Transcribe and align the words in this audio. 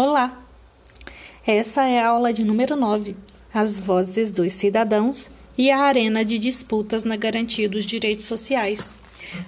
Olá! 0.00 0.40
Essa 1.44 1.88
é 1.88 1.98
a 1.98 2.06
aula 2.06 2.32
de 2.32 2.44
número 2.44 2.76
9, 2.76 3.16
As 3.52 3.80
Vozes 3.80 4.30
dos 4.30 4.52
Cidadãos 4.52 5.28
e 5.58 5.72
a 5.72 5.78
Arena 5.80 6.24
de 6.24 6.38
Disputas 6.38 7.02
na 7.02 7.16
Garantia 7.16 7.68
dos 7.68 7.84
Direitos 7.84 8.24
Sociais, 8.24 8.94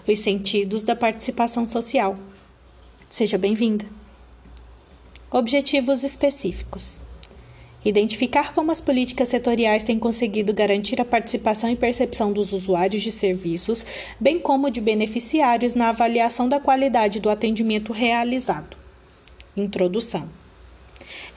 os 0.09 0.19
sentidos 0.19 0.83
da 0.83 0.97
participação 0.97 1.65
social. 1.65 2.19
Seja 3.09 3.39
bem-vinda. 3.39 3.85
Objetivos 5.31 6.03
específicos. 6.03 7.01
Identificar 7.85 8.53
como 8.53 8.73
as 8.73 8.81
políticas 8.81 9.29
setoriais 9.29 9.85
têm 9.85 10.01
conseguido 10.01 10.53
garantir 10.53 11.01
a 11.01 11.05
participação 11.05 11.71
e 11.71 11.77
percepção 11.77 12.33
dos 12.33 12.53
usuários 12.53 13.05
de 13.05 13.13
serviços, 13.13 13.87
bem 14.19 14.41
como 14.41 14.69
de 14.69 14.81
beneficiários 14.81 15.77
na 15.77 15.91
avaliação 15.91 16.49
da 16.49 16.59
qualidade 16.59 17.21
do 17.21 17.31
atendimento 17.31 17.93
realizado. 17.93 18.77
Introdução. 19.57 20.40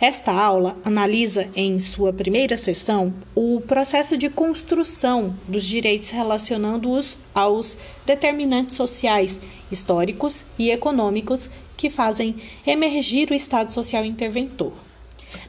Esta 0.03 0.33
aula 0.33 0.77
analisa, 0.83 1.47
em 1.55 1.79
sua 1.79 2.11
primeira 2.11 2.57
sessão, 2.57 3.13
o 3.33 3.61
processo 3.61 4.17
de 4.17 4.29
construção 4.29 5.33
dos 5.47 5.63
direitos 5.63 6.09
relacionando-os 6.09 7.15
aos 7.33 7.77
determinantes 8.05 8.75
sociais, 8.75 9.41
históricos 9.71 10.43
e 10.59 10.71
econômicos 10.71 11.49
que 11.77 11.89
fazem 11.89 12.35
emergir 12.67 13.31
o 13.31 13.33
Estado 13.33 13.71
Social 13.71 14.03
Interventor. 14.03 14.73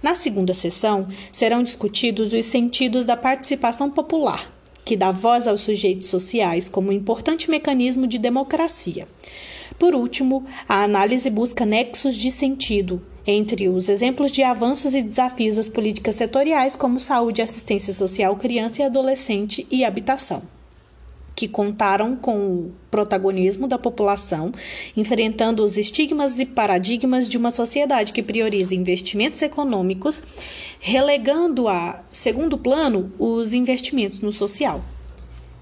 Na 0.01 0.15
segunda 0.15 0.55
sessão, 0.55 1.09
serão 1.33 1.61
discutidos 1.61 2.33
os 2.33 2.45
sentidos 2.45 3.05
da 3.05 3.17
participação 3.17 3.91
popular, 3.91 4.53
que 4.85 4.97
dá 4.97 5.11
voz 5.11 5.49
aos 5.49 5.63
sujeitos 5.63 6.07
sociais 6.07 6.69
como 6.69 6.93
importante 6.93 7.51
mecanismo 7.51 8.07
de 8.07 8.19
democracia. 8.19 9.09
Por 9.81 9.97
último, 9.97 10.47
a 10.69 10.85
análise 10.85 11.29
busca 11.29 11.67
nexos 11.67 12.17
de 12.17 12.31
sentido 12.31 13.03
entre 13.27 13.69
os 13.69 13.89
exemplos 13.89 14.31
de 14.31 14.43
avanços 14.43 14.95
e 14.95 15.03
desafios 15.03 15.57
das 15.57 15.69
políticas 15.69 16.17
setoriais, 16.17 16.77
como 16.77 17.01
saúde, 17.01 17.43
assistência 17.43 17.93
social, 17.93 18.37
criança 18.37 18.83
e 18.83 18.85
adolescente 18.85 19.67
e 19.71 19.85
habitação, 19.85 20.43
que 21.35 21.49
contaram 21.49 22.15
com 22.15 22.37
o 22.37 22.73
protagonismo 22.91 23.67
da 23.67 23.79
população, 23.79 24.53
enfrentando 24.97 25.65
os 25.65 25.79
estigmas 25.79 26.39
e 26.39 26.47
paradigmas 26.47 27.29
de 27.29 27.39
uma 27.39 27.51
sociedade 27.51 28.13
que 28.13 28.23
prioriza 28.23 28.75
investimentos 28.75 29.41
econômicos, 29.43 30.23
relegando 30.79 31.69
a 31.69 32.03
segundo 32.09 32.59
plano 32.59 33.13
os 33.19 33.55
investimentos 33.55 34.21
no 34.21 34.33
social. 34.33 34.83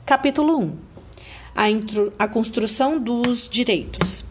Capítulo 0.04 0.58
1 0.58 0.92
a, 1.54 1.64
a 2.24 2.28
construção 2.28 2.98
dos 2.98 3.48
direitos. 3.48 4.24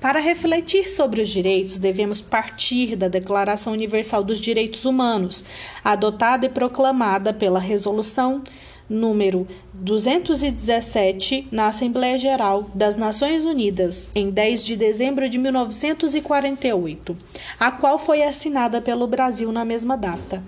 Para 0.00 0.20
refletir 0.20 0.88
sobre 0.88 1.20
os 1.20 1.28
direitos, 1.28 1.76
devemos 1.76 2.20
partir 2.20 2.94
da 2.94 3.08
Declaração 3.08 3.72
Universal 3.72 4.22
dos 4.22 4.40
Direitos 4.40 4.84
Humanos, 4.84 5.42
adotada 5.82 6.46
e 6.46 6.48
proclamada 6.48 7.32
pela 7.32 7.58
Resolução 7.58 8.42
número 8.88 9.46
217 9.74 11.48
na 11.50 11.66
Assembleia 11.66 12.16
Geral 12.16 12.70
das 12.72 12.96
Nações 12.96 13.44
Unidas 13.44 14.08
em 14.14 14.30
10 14.30 14.64
de 14.64 14.76
dezembro 14.76 15.28
de 15.28 15.36
1948, 15.36 17.16
a 17.58 17.72
qual 17.72 17.98
foi 17.98 18.22
assinada 18.22 18.80
pelo 18.80 19.06
Brasil 19.06 19.50
na 19.50 19.64
mesma 19.64 19.96
data. 19.96 20.42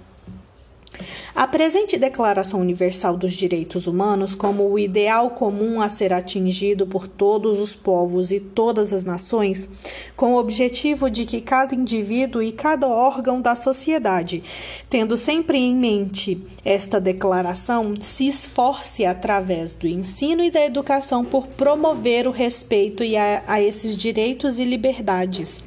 A 1.35 1.47
presente 1.47 1.97
Declaração 1.97 2.61
Universal 2.61 3.17
dos 3.17 3.33
Direitos 3.33 3.87
Humanos, 3.87 4.35
como 4.35 4.69
o 4.69 4.79
ideal 4.79 5.31
comum 5.31 5.81
a 5.81 5.89
ser 5.89 6.13
atingido 6.13 6.87
por 6.87 7.07
todos 7.07 7.59
os 7.61 7.75
povos 7.75 8.31
e 8.31 8.41
todas 8.41 8.93
as 8.93 9.05
nações, 9.05 9.69
com 10.17 10.35
o 10.35 10.39
objetivo 10.39 11.09
de 11.09 11.25
que 11.25 11.41
cada 11.41 11.75
indivíduo 11.75 12.43
e 12.43 12.53
cada 12.53 12.87
órgão 12.89 13.41
da 13.41 13.55
sociedade, 13.55 14.43
tendo 14.89 15.17
sempre 15.17 15.59
em 15.59 15.75
mente 15.75 16.43
esta 16.65 17.01
declaração, 17.01 17.95
se 18.01 18.27
esforce 18.27 19.07
através 19.07 19.75
do 19.75 19.87
ensino 19.87 20.43
e 20.43 20.51
da 20.51 20.65
educação 20.65 21.25
por 21.25 21.47
promover 21.47 22.27
o 22.27 22.33
respeito 22.33 23.03
a, 23.03 23.55
a 23.55 23.63
esses 23.63 23.97
direitos 23.97 24.59
e 24.59 24.65
liberdades. 24.65 25.61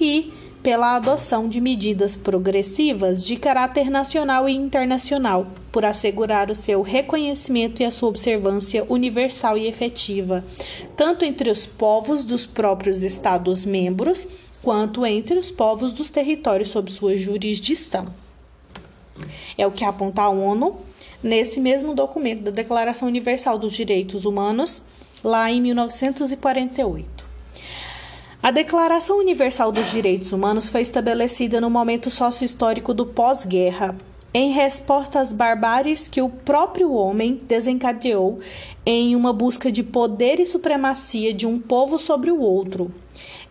E 0.00 0.32
pela 0.62 0.96
adoção 0.96 1.48
de 1.48 1.60
medidas 1.60 2.16
progressivas 2.16 3.24
de 3.24 3.36
caráter 3.36 3.90
nacional 3.90 4.48
e 4.48 4.52
internacional, 4.52 5.46
por 5.70 5.84
assegurar 5.84 6.50
o 6.50 6.54
seu 6.54 6.82
reconhecimento 6.82 7.80
e 7.80 7.84
a 7.84 7.90
sua 7.90 8.08
observância 8.08 8.84
universal 8.88 9.56
e 9.56 9.66
efetiva, 9.66 10.44
tanto 10.96 11.24
entre 11.24 11.50
os 11.50 11.64
povos 11.64 12.24
dos 12.24 12.46
próprios 12.46 13.02
Estados-membros, 13.04 14.26
quanto 14.62 15.06
entre 15.06 15.38
os 15.38 15.50
povos 15.50 15.92
dos 15.92 16.10
territórios 16.10 16.70
sob 16.70 16.90
sua 16.90 17.16
jurisdição. 17.16 18.06
É 19.56 19.66
o 19.66 19.72
que 19.72 19.84
aponta 19.84 20.22
a 20.22 20.28
ONU 20.28 20.76
nesse 21.22 21.60
mesmo 21.60 21.94
documento 21.94 22.42
da 22.42 22.50
Declaração 22.50 23.08
Universal 23.08 23.58
dos 23.58 23.72
Direitos 23.72 24.24
Humanos, 24.24 24.82
lá 25.22 25.50
em 25.50 25.60
1948. 25.60 27.27
A 28.40 28.52
Declaração 28.52 29.18
Universal 29.18 29.72
dos 29.72 29.90
Direitos 29.90 30.32
Humanos 30.32 30.68
foi 30.68 30.80
estabelecida 30.80 31.60
no 31.60 31.68
momento 31.68 32.08
sócio-histórico 32.08 32.94
do 32.94 33.04
pós-guerra, 33.04 33.96
em 34.32 34.52
resposta 34.52 35.18
às 35.18 35.32
barbáries 35.32 36.06
que 36.06 36.22
o 36.22 36.28
próprio 36.28 36.92
homem 36.92 37.40
desencadeou 37.48 38.38
em 38.86 39.16
uma 39.16 39.32
busca 39.32 39.72
de 39.72 39.82
poder 39.82 40.38
e 40.38 40.46
supremacia 40.46 41.34
de 41.34 41.48
um 41.48 41.58
povo 41.58 41.98
sobre 41.98 42.30
o 42.30 42.40
outro. 42.40 42.94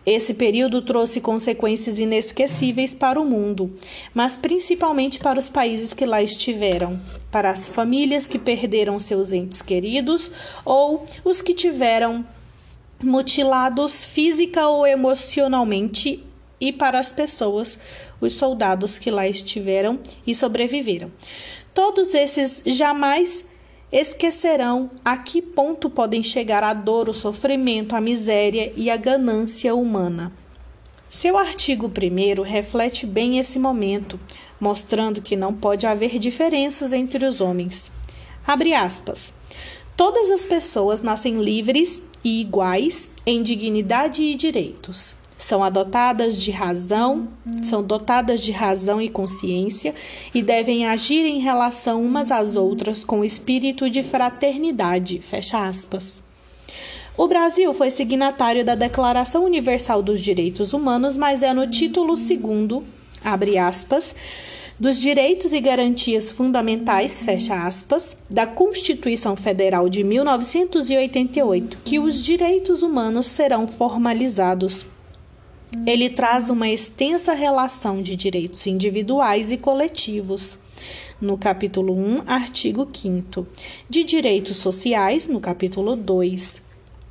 Esse 0.06 0.32
período 0.32 0.80
trouxe 0.80 1.20
consequências 1.20 1.98
inesquecíveis 1.98 2.94
para 2.94 3.20
o 3.20 3.26
mundo, 3.26 3.70
mas 4.14 4.38
principalmente 4.38 5.18
para 5.18 5.38
os 5.38 5.50
países 5.50 5.92
que 5.92 6.06
lá 6.06 6.22
estiveram, 6.22 6.98
para 7.30 7.50
as 7.50 7.68
famílias 7.68 8.26
que 8.26 8.38
perderam 8.38 8.98
seus 8.98 9.32
entes 9.32 9.60
queridos 9.60 10.30
ou 10.64 11.04
os 11.22 11.42
que 11.42 11.52
tiveram 11.52 12.24
mutilados 13.02 14.04
física 14.04 14.68
ou 14.68 14.86
emocionalmente 14.86 16.24
e 16.60 16.72
para 16.72 16.98
as 16.98 17.12
pessoas, 17.12 17.78
os 18.20 18.32
soldados 18.32 18.98
que 18.98 19.10
lá 19.10 19.28
estiveram 19.28 19.98
e 20.26 20.34
sobreviveram. 20.34 21.10
Todos 21.72 22.14
esses 22.14 22.62
jamais 22.66 23.44
esquecerão 23.92 24.90
a 25.04 25.16
que 25.16 25.40
ponto 25.40 25.88
podem 25.88 26.22
chegar 26.22 26.64
a 26.64 26.74
dor, 26.74 27.08
o 27.08 27.14
sofrimento, 27.14 27.94
a 27.94 28.00
miséria 28.00 28.72
e 28.76 28.90
a 28.90 28.96
ganância 28.96 29.74
humana. 29.74 30.32
Seu 31.08 31.38
artigo 31.38 31.86
1 31.86 32.42
reflete 32.42 33.06
bem 33.06 33.38
esse 33.38 33.58
momento, 33.58 34.20
mostrando 34.60 35.22
que 35.22 35.36
não 35.36 35.54
pode 35.54 35.86
haver 35.86 36.18
diferenças 36.18 36.92
entre 36.92 37.24
os 37.24 37.40
homens. 37.40 37.90
Abre 38.46 38.74
aspas. 38.74 39.32
Todas 39.96 40.30
as 40.30 40.44
pessoas 40.44 41.00
nascem 41.00 41.42
livres 41.42 42.02
e 42.24 42.40
iguais 42.40 43.08
em 43.24 43.42
dignidade 43.42 44.22
e 44.22 44.34
direitos. 44.34 45.16
São 45.38 45.62
adotadas 45.62 46.40
de 46.40 46.50
razão, 46.50 47.28
são 47.62 47.80
dotadas 47.80 48.40
de 48.40 48.50
razão 48.50 49.00
e 49.00 49.08
consciência 49.08 49.94
e 50.34 50.42
devem 50.42 50.86
agir 50.86 51.24
em 51.24 51.38
relação 51.38 52.02
umas 52.02 52.32
às 52.32 52.56
outras 52.56 53.04
com 53.04 53.24
espírito 53.24 53.88
de 53.88 54.02
fraternidade. 54.02 55.20
Fecha 55.20 55.64
aspas. 55.66 56.22
O 57.16 57.28
Brasil 57.28 57.72
foi 57.72 57.90
signatário 57.90 58.64
da 58.64 58.74
Declaração 58.74 59.44
Universal 59.44 60.02
dos 60.02 60.20
Direitos 60.20 60.72
Humanos, 60.72 61.16
mas 61.16 61.42
é 61.42 61.52
no 61.52 61.66
título 61.68 62.16
segundo, 62.16 62.84
abre 63.24 63.58
aspas, 63.58 64.14
dos 64.78 65.00
direitos 65.00 65.52
e 65.52 65.60
garantias 65.60 66.30
fundamentais, 66.30 67.22
fecha 67.22 67.66
aspas, 67.66 68.16
da 68.30 68.46
Constituição 68.46 69.34
Federal 69.34 69.88
de 69.88 70.04
1988, 70.04 71.78
que 71.84 71.98
os 71.98 72.22
direitos 72.22 72.82
humanos 72.82 73.26
serão 73.26 73.66
formalizados. 73.66 74.86
Ele 75.84 76.08
traz 76.08 76.48
uma 76.48 76.68
extensa 76.68 77.32
relação 77.32 78.00
de 78.00 78.14
direitos 78.14 78.66
individuais 78.66 79.50
e 79.50 79.56
coletivos. 79.56 80.58
No 81.20 81.36
capítulo 81.36 81.92
1, 81.92 82.22
artigo 82.26 82.88
5 82.90 83.46
de 83.90 84.04
direitos 84.04 84.58
sociais, 84.58 85.26
no 85.26 85.40
capítulo 85.40 85.96
2, 85.96 86.62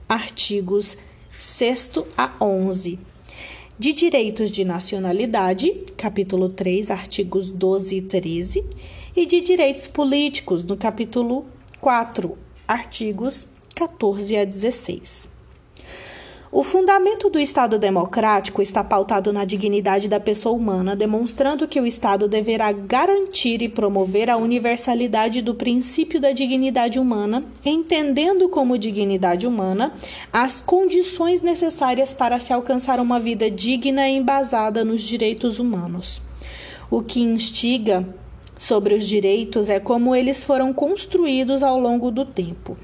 artigos 0.07 0.95
6 1.37 1.91
a 2.17 2.31
11 2.39 2.97
de 3.79 3.93
Direitos 3.93 4.49
de 4.49 4.65
Nacionalidade, 4.65 5.71
capítulo 5.95 6.49
3, 6.49 6.89
artigos 6.89 7.51
12 7.51 7.97
e 7.97 8.01
13, 8.01 8.65
e 9.15 9.25
de 9.25 9.39
Direitos 9.39 9.87
Políticos, 9.87 10.63
no 10.63 10.75
capítulo 10.75 11.45
4, 11.79 12.35
artigos 12.67 13.45
14 13.75 14.35
a 14.35 14.45
16. 14.45 15.36
O 16.49 16.63
fundamento 16.63 17.29
do 17.29 17.37
Estado 17.37 17.77
democrático 17.77 18.61
está 18.61 18.81
pautado 18.81 19.33
na 19.33 19.43
dignidade 19.43 20.07
da 20.07 20.17
pessoa 20.17 20.55
humana, 20.55 20.95
demonstrando 20.95 21.67
que 21.67 21.79
o 21.79 21.85
Estado 21.85 22.25
deverá 22.25 22.71
garantir 22.71 23.61
e 23.61 23.67
promover 23.67 24.29
a 24.29 24.37
universalidade 24.37 25.41
do 25.41 25.53
princípio 25.53 26.21
da 26.21 26.31
dignidade 26.31 26.99
humana, 26.99 27.43
entendendo 27.65 28.47
como 28.47 28.77
dignidade 28.77 29.45
humana 29.45 29.93
as 30.31 30.61
condições 30.61 31.41
necessárias 31.41 32.13
para 32.13 32.39
se 32.39 32.53
alcançar 32.53 33.01
uma 33.01 33.19
vida 33.19 33.51
digna 33.51 34.07
e 34.07 34.15
embasada 34.15 34.85
nos 34.85 35.01
direitos 35.01 35.59
humanos. 35.59 36.21
O 36.89 37.01
que 37.01 37.19
instiga 37.19 38.07
sobre 38.57 38.95
os 38.95 39.05
direitos 39.05 39.67
é 39.67 39.81
como 39.81 40.15
eles 40.15 40.45
foram 40.45 40.71
construídos 40.71 41.61
ao 41.61 41.77
longo 41.77 42.09
do 42.09 42.23
tempo. 42.23 42.77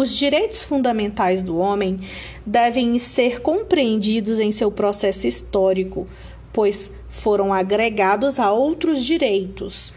Os 0.00 0.14
direitos 0.14 0.62
fundamentais 0.62 1.42
do 1.42 1.56
homem 1.56 1.98
devem 2.46 2.96
ser 3.00 3.40
compreendidos 3.40 4.38
em 4.38 4.52
seu 4.52 4.70
processo 4.70 5.26
histórico, 5.26 6.06
pois 6.52 6.88
foram 7.08 7.52
agregados 7.52 8.38
a 8.38 8.52
outros 8.52 9.04
direitos 9.04 9.92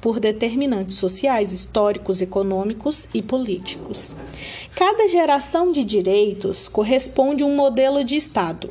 por 0.00 0.18
determinantes 0.18 0.96
sociais, 0.96 1.52
históricos, 1.52 2.20
econômicos 2.20 3.06
e 3.14 3.22
políticos. 3.22 4.16
Cada 4.74 5.08
geração 5.08 5.70
de 5.70 5.84
direitos 5.84 6.66
corresponde 6.66 7.44
a 7.44 7.46
um 7.46 7.54
modelo 7.54 8.02
de 8.02 8.16
Estado. 8.16 8.70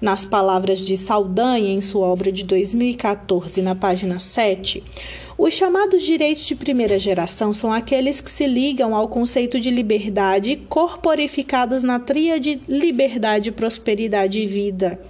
Nas 0.00 0.24
palavras 0.24 0.80
de 0.80 0.96
Saldanha 0.96 1.72
em 1.72 1.80
sua 1.80 2.08
obra 2.08 2.32
de 2.32 2.42
2014, 2.42 3.62
na 3.62 3.76
página 3.76 4.18
7, 4.18 4.82
os 5.36 5.52
chamados 5.52 6.02
direitos 6.02 6.44
de 6.44 6.54
primeira 6.54 6.98
geração 6.98 7.52
são 7.52 7.72
aqueles 7.72 8.20
que 8.20 8.30
se 8.30 8.46
ligam 8.46 8.94
ao 8.94 9.08
conceito 9.08 9.58
de 9.58 9.70
liberdade, 9.70 10.56
corporificados 10.68 11.82
na 11.82 11.98
tríade 11.98 12.60
liberdade, 12.68 13.50
prosperidade 13.50 14.40
e 14.40 14.46
vida. 14.46 15.00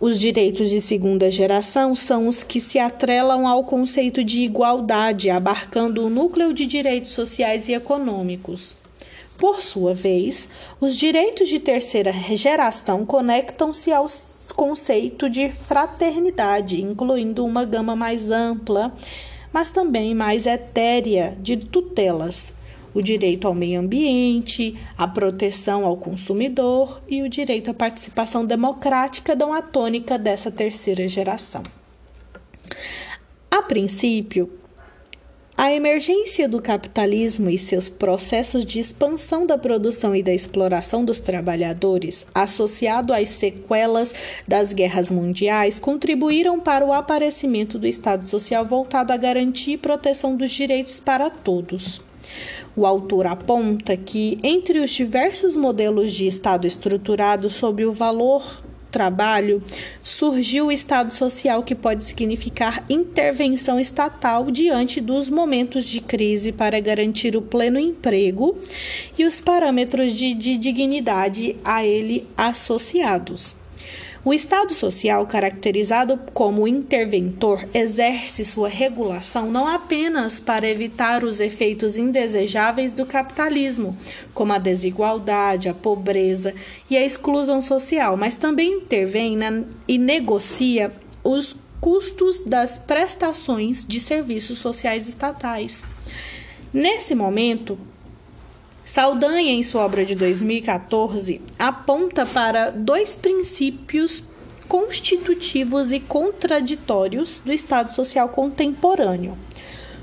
Os 0.00 0.18
direitos 0.18 0.70
de 0.70 0.80
segunda 0.80 1.30
geração 1.30 1.94
são 1.94 2.26
os 2.26 2.42
que 2.42 2.58
se 2.58 2.78
atrelam 2.78 3.46
ao 3.46 3.62
conceito 3.64 4.24
de 4.24 4.40
igualdade, 4.40 5.28
abarcando 5.28 6.06
o 6.06 6.08
núcleo 6.08 6.54
de 6.54 6.64
direitos 6.64 7.10
sociais 7.10 7.68
e 7.68 7.74
econômicos. 7.74 8.74
Por 9.36 9.62
sua 9.62 9.92
vez, 9.92 10.48
os 10.80 10.96
direitos 10.96 11.50
de 11.50 11.58
terceira 11.58 12.12
geração 12.12 13.04
conectam-se 13.04 13.92
ao 13.92 14.06
conceito 14.56 15.28
de 15.28 15.50
fraternidade, 15.50 16.82
incluindo 16.82 17.44
uma 17.44 17.64
gama 17.66 17.94
mais 17.94 18.30
ampla 18.30 18.92
mas 19.52 19.70
também 19.70 20.14
mais 20.14 20.46
etérea 20.46 21.36
de 21.40 21.56
tutelas, 21.56 22.52
o 22.92 23.00
direito 23.00 23.46
ao 23.46 23.54
meio 23.54 23.80
ambiente, 23.80 24.76
a 24.96 25.06
proteção 25.06 25.86
ao 25.86 25.96
consumidor 25.96 27.00
e 27.08 27.22
o 27.22 27.28
direito 27.28 27.70
à 27.70 27.74
participação 27.74 28.44
democrática 28.44 29.36
dão 29.36 29.52
a 29.52 29.62
tônica 29.62 30.18
dessa 30.18 30.50
terceira 30.50 31.06
geração. 31.08 31.62
A 33.50 33.62
princípio, 33.62 34.59
a 35.62 35.70
emergência 35.70 36.48
do 36.48 36.58
capitalismo 36.58 37.50
e 37.50 37.58
seus 37.58 37.86
processos 37.86 38.64
de 38.64 38.80
expansão 38.80 39.44
da 39.44 39.58
produção 39.58 40.16
e 40.16 40.22
da 40.22 40.32
exploração 40.32 41.04
dos 41.04 41.20
trabalhadores, 41.20 42.26
associado 42.34 43.12
às 43.12 43.28
sequelas 43.28 44.14
das 44.48 44.72
guerras 44.72 45.10
mundiais, 45.10 45.78
contribuíram 45.78 46.58
para 46.58 46.82
o 46.82 46.94
aparecimento 46.94 47.78
do 47.78 47.86
Estado 47.86 48.24
Social 48.24 48.64
voltado 48.64 49.12
a 49.12 49.18
garantir 49.18 49.76
proteção 49.76 50.34
dos 50.34 50.50
direitos 50.50 50.98
para 50.98 51.28
todos. 51.28 52.00
O 52.74 52.86
autor 52.86 53.26
aponta 53.26 53.98
que, 53.98 54.38
entre 54.42 54.78
os 54.78 54.90
diversos 54.92 55.56
modelos 55.56 56.10
de 56.10 56.26
Estado 56.26 56.66
estruturado 56.66 57.50
sob 57.50 57.84
o 57.84 57.92
valor 57.92 58.62
trabalho, 58.90 59.62
surgiu 60.02 60.66
o 60.66 60.72
Estado 60.72 61.12
Social, 61.14 61.62
que 61.62 61.74
pode 61.74 62.04
significar 62.04 62.84
intervenção 62.88 63.78
estatal 63.78 64.50
diante 64.50 65.00
dos 65.00 65.30
momentos 65.30 65.84
de 65.84 66.00
crise 66.00 66.52
para 66.52 66.80
garantir 66.80 67.36
o 67.36 67.42
pleno 67.42 67.78
emprego 67.78 68.58
e 69.18 69.24
os 69.24 69.40
parâmetros 69.40 70.12
de, 70.12 70.34
de 70.34 70.56
dignidade 70.56 71.56
a 71.64 71.84
ele 71.84 72.26
associados. 72.36 73.59
O 74.22 74.34
Estado 74.34 74.74
social, 74.74 75.26
caracterizado 75.26 76.18
como 76.34 76.68
interventor, 76.68 77.66
exerce 77.72 78.44
sua 78.44 78.68
regulação 78.68 79.50
não 79.50 79.66
apenas 79.66 80.38
para 80.38 80.68
evitar 80.68 81.24
os 81.24 81.40
efeitos 81.40 81.96
indesejáveis 81.96 82.92
do 82.92 83.06
capitalismo, 83.06 83.96
como 84.34 84.52
a 84.52 84.58
desigualdade, 84.58 85.70
a 85.70 85.74
pobreza 85.74 86.54
e 86.90 86.98
a 86.98 87.04
exclusão 87.04 87.62
social, 87.62 88.14
mas 88.14 88.36
também 88.36 88.82
intervém 88.82 89.38
na, 89.38 89.64
e 89.88 89.96
negocia 89.96 90.92
os 91.24 91.56
custos 91.80 92.42
das 92.42 92.76
prestações 92.76 93.86
de 93.86 93.98
serviços 94.00 94.58
sociais 94.58 95.08
estatais. 95.08 95.82
Nesse 96.74 97.14
momento, 97.14 97.78
Saldanha, 98.92 99.52
em 99.52 99.62
sua 99.62 99.84
obra 99.84 100.04
de 100.04 100.16
2014, 100.16 101.40
aponta 101.56 102.26
para 102.26 102.70
dois 102.70 103.14
princípios 103.14 104.24
constitutivos 104.66 105.92
e 105.92 106.00
contraditórios 106.00 107.40
do 107.44 107.52
Estado 107.52 107.94
social 107.94 108.30
contemporâneo. 108.30 109.38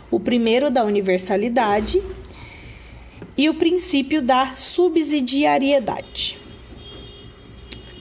O 0.09 0.21
primeiro 0.21 0.71
da 0.71 0.85
universalidade 0.85 2.01
e 3.37 3.49
o 3.49 3.55
princípio 3.55 4.21
da 4.21 4.55
subsidiariedade. 4.55 6.46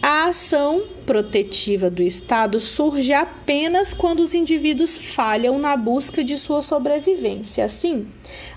A 0.08 0.26
ação 0.26 0.86
protetiva 1.04 1.90
do 1.90 2.00
Estado 2.00 2.60
surge 2.60 3.12
apenas 3.12 3.92
quando 3.92 4.20
os 4.20 4.34
indivíduos 4.34 4.96
falham 4.96 5.58
na 5.58 5.76
busca 5.76 6.22
de 6.22 6.38
sua 6.38 6.62
sobrevivência. 6.62 7.64
Assim, 7.64 8.06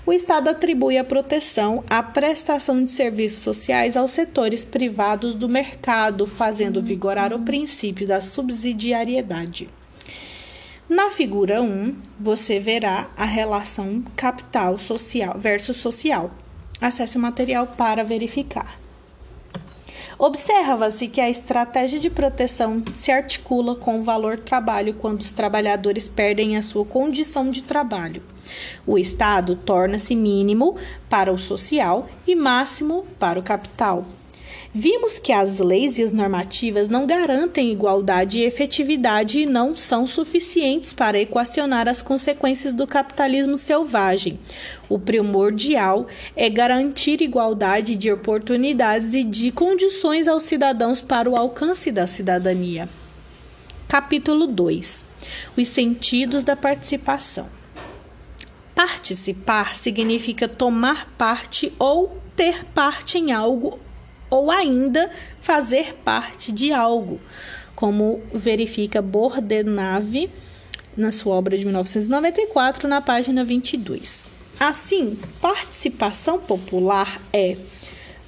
o 0.06 0.12
Estado 0.12 0.48
atribui 0.48 0.96
a 0.96 1.02
proteção 1.02 1.82
à 1.90 2.04
prestação 2.04 2.84
de 2.84 2.92
serviços 2.92 3.42
sociais 3.42 3.96
aos 3.96 4.12
setores 4.12 4.64
privados 4.64 5.34
do 5.34 5.48
mercado, 5.48 6.24
fazendo 6.24 6.80
vigorar 6.80 7.32
o 7.34 7.40
princípio 7.40 8.06
da 8.06 8.20
subsidiariedade. 8.20 9.68
Na 10.88 11.10
figura 11.10 11.60
1, 11.60 11.96
você 12.16 12.60
verá 12.60 13.10
a 13.16 13.24
relação 13.24 14.04
capital 14.14 14.78
social 14.78 15.36
versus 15.36 15.78
social. 15.78 16.30
Acesse 16.80 17.18
o 17.18 17.20
material 17.20 17.66
para 17.66 18.04
verificar. 18.04 18.78
Observa-se 20.22 21.08
que 21.08 21.18
a 21.18 21.30
estratégia 21.30 21.98
de 21.98 22.10
proteção 22.10 22.82
se 22.94 23.10
articula 23.10 23.74
com 23.74 23.98
o 23.98 24.02
valor 24.02 24.38
trabalho 24.38 24.92
quando 24.92 25.22
os 25.22 25.30
trabalhadores 25.30 26.08
perdem 26.08 26.58
a 26.58 26.62
sua 26.62 26.84
condição 26.84 27.50
de 27.50 27.62
trabalho. 27.62 28.22
O 28.86 28.98
Estado 28.98 29.56
torna-se 29.56 30.14
mínimo 30.14 30.76
para 31.08 31.32
o 31.32 31.38
social 31.38 32.06
e 32.26 32.34
máximo 32.34 33.06
para 33.18 33.40
o 33.40 33.42
capital. 33.42 34.04
Vimos 34.72 35.18
que 35.18 35.32
as 35.32 35.58
leis 35.58 35.98
e 35.98 36.02
as 36.02 36.12
normativas 36.12 36.88
não 36.88 37.04
garantem 37.04 37.72
igualdade 37.72 38.38
e 38.38 38.44
efetividade 38.44 39.40
e 39.40 39.46
não 39.46 39.74
são 39.74 40.06
suficientes 40.06 40.92
para 40.92 41.18
equacionar 41.18 41.88
as 41.88 42.00
consequências 42.00 42.72
do 42.72 42.86
capitalismo 42.86 43.58
selvagem. 43.58 44.38
O 44.88 44.96
primordial 44.96 46.06
é 46.36 46.48
garantir 46.48 47.20
igualdade 47.20 47.96
de 47.96 48.12
oportunidades 48.12 49.12
e 49.12 49.24
de 49.24 49.50
condições 49.50 50.28
aos 50.28 50.44
cidadãos 50.44 51.00
para 51.00 51.28
o 51.28 51.34
alcance 51.34 51.90
da 51.90 52.06
cidadania. 52.06 52.88
Capítulo 53.88 54.46
2 54.46 55.04
Os 55.56 55.66
sentidos 55.66 56.44
da 56.44 56.54
participação. 56.54 57.48
Participar 58.72 59.74
significa 59.74 60.46
tomar 60.46 61.12
parte 61.18 61.72
ou 61.76 62.20
ter 62.36 62.64
parte 62.66 63.18
em 63.18 63.32
algo 63.32 63.80
ou 64.30 64.50
ainda 64.50 65.10
fazer 65.40 65.94
parte 66.04 66.52
de 66.52 66.72
algo, 66.72 67.20
como 67.74 68.22
verifica 68.32 69.02
Bordenave 69.02 70.30
na 70.96 71.10
sua 71.10 71.34
obra 71.34 71.58
de 71.58 71.64
1994, 71.64 72.88
na 72.88 73.00
página 73.00 73.44
22. 73.44 74.24
Assim, 74.58 75.18
participação 75.40 76.38
popular 76.38 77.20
é 77.32 77.56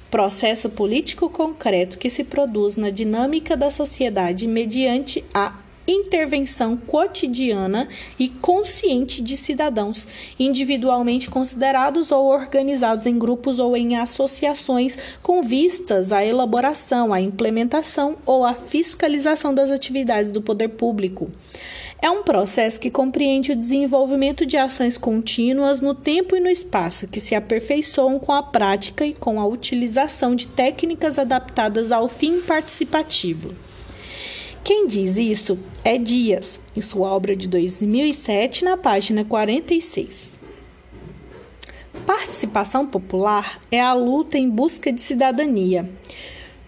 processo 0.09 0.69
político 0.69 1.29
concreto 1.29 1.97
que 1.97 2.09
se 2.09 2.23
produz 2.23 2.75
na 2.75 2.89
dinâmica 2.89 3.57
da 3.57 3.71
sociedade 3.71 4.47
mediante 4.47 5.23
a 5.33 5.53
intervenção 5.87 6.77
cotidiana 6.77 7.87
e 8.17 8.29
consciente 8.29 9.21
de 9.21 9.35
cidadãos, 9.35 10.07
individualmente 10.39 11.29
considerados 11.29 12.11
ou 12.11 12.27
organizados 12.27 13.05
em 13.05 13.17
grupos 13.17 13.59
ou 13.59 13.75
em 13.75 13.97
associações 13.97 14.97
com 15.21 15.41
vistas 15.41 16.11
à 16.11 16.25
elaboração, 16.25 17.13
à 17.13 17.19
implementação 17.19 18.17
ou 18.25 18.45
à 18.45 18.53
fiscalização 18.53 19.53
das 19.53 19.69
atividades 19.69 20.31
do 20.31 20.41
poder 20.41 20.69
público. 20.69 21.29
É 22.03 22.09
um 22.09 22.21
processo 22.21 22.81
que 22.81 22.91
compreende 22.91 23.53
o 23.53 23.55
desenvolvimento 23.55 24.45
de 24.45 24.57
ações 24.57 24.97
contínuas 24.97 25.79
no 25.79 25.95
tempo 25.95 26.35
e 26.35 26.39
no 26.41 26.49
espaço, 26.49 27.07
que 27.07 27.21
se 27.21 27.33
aperfeiçoam 27.33 28.19
com 28.19 28.33
a 28.33 28.43
prática 28.43 29.05
e 29.05 29.13
com 29.13 29.39
a 29.39 29.45
utilização 29.45 30.35
de 30.35 30.47
técnicas 30.47 31.17
adaptadas 31.17 31.93
ao 31.93 32.09
fim 32.09 32.41
participativo. 32.41 33.55
Quem 34.63 34.87
diz 34.87 35.17
isso 35.17 35.59
é 35.83 35.97
Dias, 35.97 36.57
em 36.73 36.79
sua 36.79 37.09
obra 37.11 37.35
de 37.35 37.49
2007, 37.49 38.63
na 38.63 38.77
página 38.77 39.25
46. 39.25 40.39
Participação 42.05 42.87
popular 42.87 43.61
é 43.69 43.81
a 43.81 43.93
luta 43.93 44.37
em 44.37 44.49
busca 44.49 44.89
de 44.89 45.01
cidadania. 45.01 45.89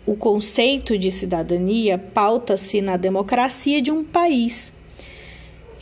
O 0.06 0.14
conceito 0.14 0.98
de 0.98 1.10
cidadania 1.10 1.98
pauta-se 1.98 2.82
na 2.82 2.98
democracia 2.98 3.82
de 3.82 3.92
um 3.92 4.04
país 4.04 4.74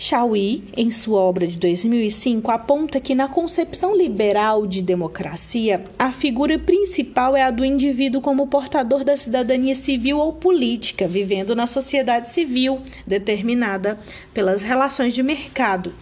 Chauí, 0.05 0.65
em 0.75 0.91
sua 0.91 1.21
obra 1.21 1.47
de 1.47 1.57
2005, 1.57 2.51
aponta 2.51 2.99
que 2.99 3.15
na 3.15 3.29
concepção 3.29 3.95
liberal 3.95 4.67
de 4.67 4.81
democracia, 4.81 5.85
a 5.97 6.11
figura 6.11 6.59
principal 6.59 7.37
é 7.37 7.43
a 7.43 7.49
do 7.49 7.63
indivíduo 7.63 8.19
como 8.19 8.47
portador 8.47 9.05
da 9.05 9.15
cidadania 9.15 9.73
civil 9.73 10.17
ou 10.17 10.33
política, 10.33 11.07
vivendo 11.07 11.55
na 11.55 11.65
sociedade 11.65 12.27
civil, 12.27 12.81
determinada 13.07 13.97
pelas 14.33 14.61
relações 14.61 15.13
de 15.13 15.23
mercado. 15.23 15.95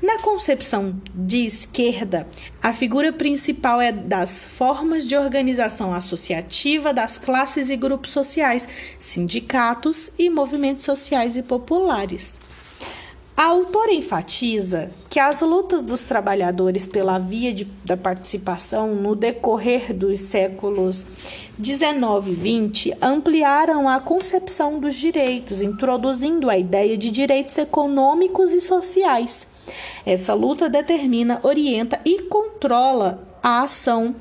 Na 0.00 0.20
concepção 0.20 0.94
de 1.12 1.44
esquerda, 1.44 2.28
a 2.62 2.72
figura 2.72 3.12
principal 3.12 3.80
é 3.80 3.90
das 3.90 4.44
formas 4.44 5.04
de 5.04 5.16
organização 5.16 5.92
associativa 5.92 6.94
das 6.94 7.18
classes 7.18 7.70
e 7.70 7.76
grupos 7.76 8.10
sociais, 8.10 8.68
sindicatos 8.96 10.12
e 10.16 10.30
movimentos 10.30 10.84
sociais 10.84 11.36
e 11.36 11.42
populares. 11.42 12.38
A 13.38 13.44
autora 13.44 13.92
enfatiza 13.92 14.90
que 15.08 15.20
as 15.20 15.42
lutas 15.42 15.84
dos 15.84 16.02
trabalhadores 16.02 16.88
pela 16.88 17.20
via 17.20 17.54
de, 17.54 17.66
da 17.84 17.96
participação 17.96 18.96
no 18.96 19.14
decorrer 19.14 19.94
dos 19.94 20.22
séculos 20.22 21.06
19 21.56 22.32
e 22.32 22.34
20 22.34 22.94
ampliaram 23.00 23.88
a 23.88 24.00
concepção 24.00 24.80
dos 24.80 24.96
direitos, 24.96 25.62
introduzindo 25.62 26.50
a 26.50 26.58
ideia 26.58 26.98
de 26.98 27.12
direitos 27.12 27.56
econômicos 27.56 28.52
e 28.52 28.60
sociais. 28.60 29.46
Essa 30.04 30.34
luta 30.34 30.68
determina, 30.68 31.38
orienta 31.44 32.00
e 32.04 32.22
controla 32.22 33.22
a 33.40 33.62
ação 33.62 34.16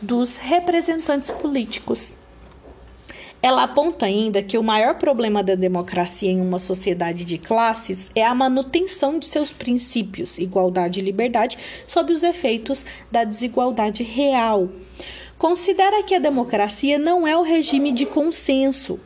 dos 0.00 0.38
representantes 0.38 1.30
políticos. 1.30 2.14
Ela 3.42 3.64
aponta 3.64 4.06
ainda 4.06 4.40
que 4.40 4.56
o 4.56 4.62
maior 4.62 4.94
problema 4.94 5.42
da 5.42 5.56
democracia 5.56 6.30
em 6.30 6.40
uma 6.40 6.60
sociedade 6.60 7.24
de 7.24 7.38
classes 7.38 8.08
é 8.14 8.24
a 8.24 8.32
manutenção 8.32 9.18
de 9.18 9.26
seus 9.26 9.50
princípios, 9.50 10.38
igualdade 10.38 11.00
e 11.00 11.02
liberdade, 11.02 11.58
sob 11.84 12.12
os 12.12 12.22
efeitos 12.22 12.84
da 13.10 13.24
desigualdade 13.24 14.04
real. 14.04 14.68
Considera 15.36 16.04
que 16.04 16.14
a 16.14 16.20
democracia 16.20 17.00
não 17.00 17.26
é 17.26 17.36
o 17.36 17.42
regime 17.42 17.90
de 17.90 18.06
consenso, 18.06 19.00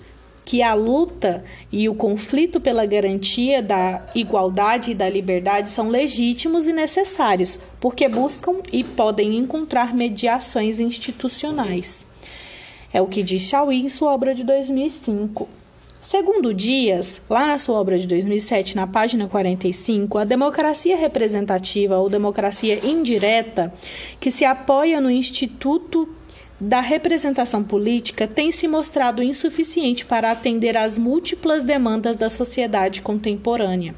que 0.44 0.62
a 0.62 0.74
luta 0.74 1.42
e 1.72 1.88
o 1.88 1.94
conflito 1.94 2.60
pela 2.60 2.84
garantia 2.84 3.62
da 3.62 4.06
igualdade 4.14 4.90
e 4.90 4.94
da 4.94 5.08
liberdade 5.08 5.70
são 5.70 5.88
legítimos 5.88 6.66
e 6.66 6.74
necessários, 6.74 7.58
porque 7.80 8.06
buscam 8.06 8.58
e 8.70 8.84
podem 8.84 9.38
encontrar 9.38 9.94
mediações 9.94 10.78
institucionais. 10.78 12.04
É 12.92 13.00
o 13.00 13.06
que 13.06 13.22
diz 13.22 13.42
Chauí 13.42 13.82
em 13.82 13.88
sua 13.88 14.12
obra 14.12 14.34
de 14.34 14.44
2005. 14.44 15.48
Segundo 16.00 16.54
Dias, 16.54 17.20
lá 17.28 17.46
na 17.46 17.58
sua 17.58 17.80
obra 17.80 17.98
de 17.98 18.06
2007, 18.06 18.76
na 18.76 18.86
página 18.86 19.26
45, 19.26 20.18
a 20.18 20.24
democracia 20.24 20.96
representativa 20.96 21.98
ou 21.98 22.08
democracia 22.08 22.86
indireta, 22.86 23.74
que 24.20 24.30
se 24.30 24.44
apoia 24.44 25.00
no 25.00 25.10
Instituto 25.10 26.08
da 26.60 26.80
representação 26.80 27.62
política 27.62 28.26
tem 28.26 28.50
se 28.50 28.66
mostrado 28.66 29.22
insuficiente 29.22 30.06
para 30.06 30.30
atender 30.30 30.76
às 30.76 30.96
múltiplas 30.96 31.62
demandas 31.62 32.16
da 32.16 32.30
sociedade 32.30 33.02
contemporânea. 33.02 33.94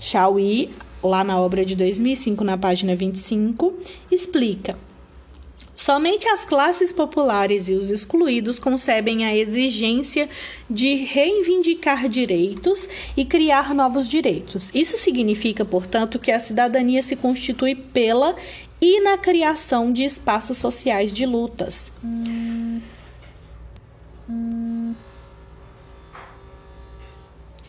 Chauí, 0.00 0.70
lá 1.02 1.22
na 1.22 1.38
obra 1.38 1.64
de 1.64 1.76
2005, 1.76 2.42
na 2.42 2.58
página 2.58 2.96
25, 2.96 3.74
explica. 4.10 4.76
Somente 5.82 6.28
as 6.28 6.44
classes 6.44 6.92
populares 6.92 7.68
e 7.68 7.74
os 7.74 7.90
excluídos 7.90 8.56
concebem 8.56 9.24
a 9.24 9.36
exigência 9.36 10.28
de 10.70 10.94
reivindicar 10.94 12.08
direitos 12.08 12.88
e 13.16 13.24
criar 13.24 13.74
novos 13.74 14.08
direitos. 14.08 14.70
Isso 14.72 14.96
significa, 14.96 15.64
portanto, 15.64 16.20
que 16.20 16.30
a 16.30 16.38
cidadania 16.38 17.02
se 17.02 17.16
constitui 17.16 17.74
pela 17.74 18.36
e 18.80 19.00
na 19.00 19.18
criação 19.18 19.92
de 19.92 20.04
espaços 20.04 20.56
sociais 20.56 21.12
de 21.12 21.26
lutas. 21.26 21.90
Hum. 22.04 22.80
Hum 24.30 24.94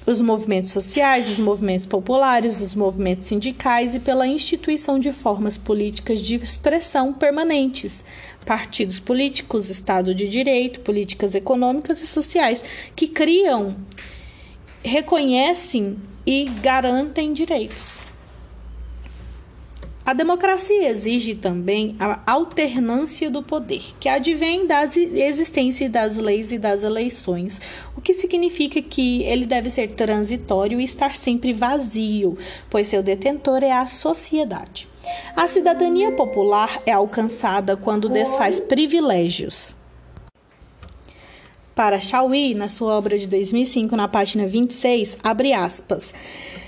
os 0.06 0.22
movimentos 0.22 0.72
sociais, 0.72 1.30
os 1.30 1.40
movimentos 1.40 1.86
populares, 1.86 2.62
os 2.62 2.76
movimentos 2.76 3.26
sindicais 3.26 3.96
e 3.96 4.00
pela 4.00 4.28
instituição 4.28 5.00
de 5.00 5.12
formas 5.14 5.58
políticas 5.58 6.20
de 6.20 6.36
expressão 6.36 7.14
permanentes, 7.14 8.04
partidos 8.46 9.00
políticos, 9.00 9.70
Estado 9.70 10.14
de 10.14 10.28
Direito, 10.28 10.82
políticas 10.82 11.36
econômicas 11.36 12.02
e 12.02 12.08
sociais, 12.08 12.64
que 12.96 13.08
criam, 13.08 13.78
reconhecem 14.84 15.98
e 16.26 16.46
garantem 16.62 17.32
direitos. 17.32 18.03
A 20.06 20.12
democracia 20.12 20.90
exige 20.90 21.34
também 21.34 21.96
a 21.98 22.20
alternância 22.30 23.32
do 23.32 23.42
poder, 23.42 23.82
que 24.02 24.10
advém 24.10 24.68
da 24.68 24.84
existência 24.84 25.90
das 25.90 26.18
leis 26.18 26.52
e 26.52 26.58
das 26.58 26.84
eleições, 26.84 27.62
o 27.96 28.02
que 28.02 28.14
significa 28.14 28.82
que 28.82 29.24
ele 29.24 29.46
deve 29.46 29.70
ser 29.70 29.94
transitório 29.94 30.82
e 30.82 30.84
estar 30.84 31.16
sempre 31.16 31.54
vazio, 31.54 32.38
pois 32.70 32.90
seu 32.90 33.02
detentor 33.02 33.64
é 33.64 33.72
a 33.72 33.86
sociedade. 33.86 34.90
A 35.38 35.48
cidadania 35.48 36.12
popular 36.12 36.82
é 36.86 36.92
alcançada 36.92 37.78
quando 37.78 38.10
desfaz 38.10 38.60
privilégios. 38.60 39.74
Para 41.74 42.02
Chauí, 42.02 42.54
na 42.54 42.68
sua 42.68 42.98
obra 42.98 43.18
de 43.18 43.26
2005, 43.26 43.96
na 43.96 44.10
página 44.10 44.46
26, 44.46 45.18
abre 45.24 45.54
aspas, 45.54 46.14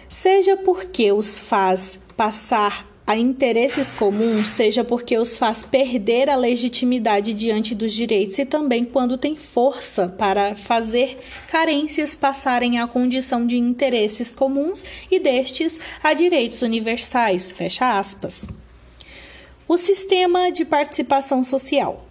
seja 0.08 0.56
porque 0.56 1.12
os 1.12 1.38
faz 1.38 2.00
passar 2.16 2.95
a 3.08 3.16
interesses 3.16 3.94
comuns, 3.94 4.50
seja 4.50 4.84
porque 4.84 5.18
os 5.18 5.38
faz 5.38 5.62
perder 5.62 6.30
a 6.30 6.36
legitimidade 6.36 7.34
diante 7.34 7.76
dos 7.76 7.94
direitos 7.94 8.40
e 8.40 8.46
também 8.46 8.84
quando 8.84 9.18
tem 9.18 9.36
força 9.36 10.08
para 10.08 10.56
fazer 10.56 11.18
carências 11.48 12.16
passarem 12.16 12.80
à 12.80 12.88
condição 12.88 13.46
de 13.46 13.58
interesses 13.58 14.32
comuns 14.32 14.84
e 15.12 15.20
destes 15.20 15.80
a 16.04 16.14
direitos 16.14 16.64
universais. 16.64 17.52
Fecha 17.52 17.98
aspas. 17.98 18.44
O 19.68 19.78
sistema 19.78 20.52
de 20.52 20.66
participação 20.66 21.44
social. 21.44 22.05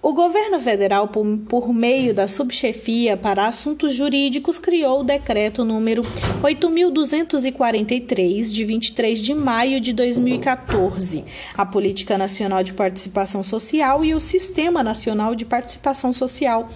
O 0.00 0.12
governo 0.12 0.60
federal, 0.60 1.08
por, 1.08 1.26
por, 1.48 1.74
meio 1.74 2.14
da 2.14 2.28
subchefia 2.28 3.16
para 3.16 3.48
assuntos 3.48 3.92
jurídicos, 3.92 4.56
criou 4.56 5.00
o 5.00 5.04
decreto 5.04 5.64
número 5.64 6.02
8243 6.40 8.52
de 8.52 8.64
23 8.64 9.20
de 9.20 9.34
maio 9.34 9.80
de 9.80 9.92
2014, 9.92 11.24
a 11.52 11.66
Política 11.66 12.16
Nacional 12.16 12.62
de 12.62 12.74
Participação 12.74 13.42
Social 13.42 14.04
e 14.04 14.14
o 14.14 14.20
Sistema 14.20 14.84
Nacional 14.84 15.34
de 15.34 15.44
Participação 15.44 16.12
Social, 16.12 16.68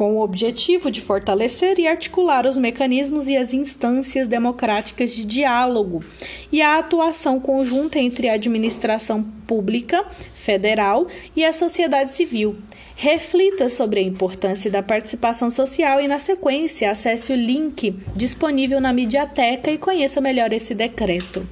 com 0.00 0.16
o 0.16 0.22
objetivo 0.22 0.90
de 0.90 0.98
fortalecer 0.98 1.78
e 1.78 1.86
articular 1.86 2.46
os 2.46 2.56
mecanismos 2.56 3.28
e 3.28 3.36
as 3.36 3.52
instâncias 3.52 4.26
democráticas 4.26 5.14
de 5.14 5.26
diálogo 5.26 6.02
e 6.50 6.62
a 6.62 6.78
atuação 6.78 7.38
conjunta 7.38 7.98
entre 7.98 8.26
a 8.26 8.32
administração 8.32 9.22
pública 9.46 10.06
federal 10.32 11.06
e 11.36 11.44
a 11.44 11.52
sociedade 11.52 12.12
civil. 12.12 12.56
Reflita 12.96 13.68
sobre 13.68 14.00
a 14.00 14.02
importância 14.02 14.70
da 14.70 14.82
participação 14.82 15.50
social 15.50 16.00
e, 16.00 16.08
na 16.08 16.18
sequência, 16.18 16.90
acesse 16.90 17.30
o 17.30 17.36
link 17.36 17.94
disponível 18.16 18.80
na 18.80 18.94
Mediateca 18.94 19.70
e 19.70 19.76
conheça 19.76 20.18
melhor 20.18 20.50
esse 20.50 20.74
decreto. 20.74 21.46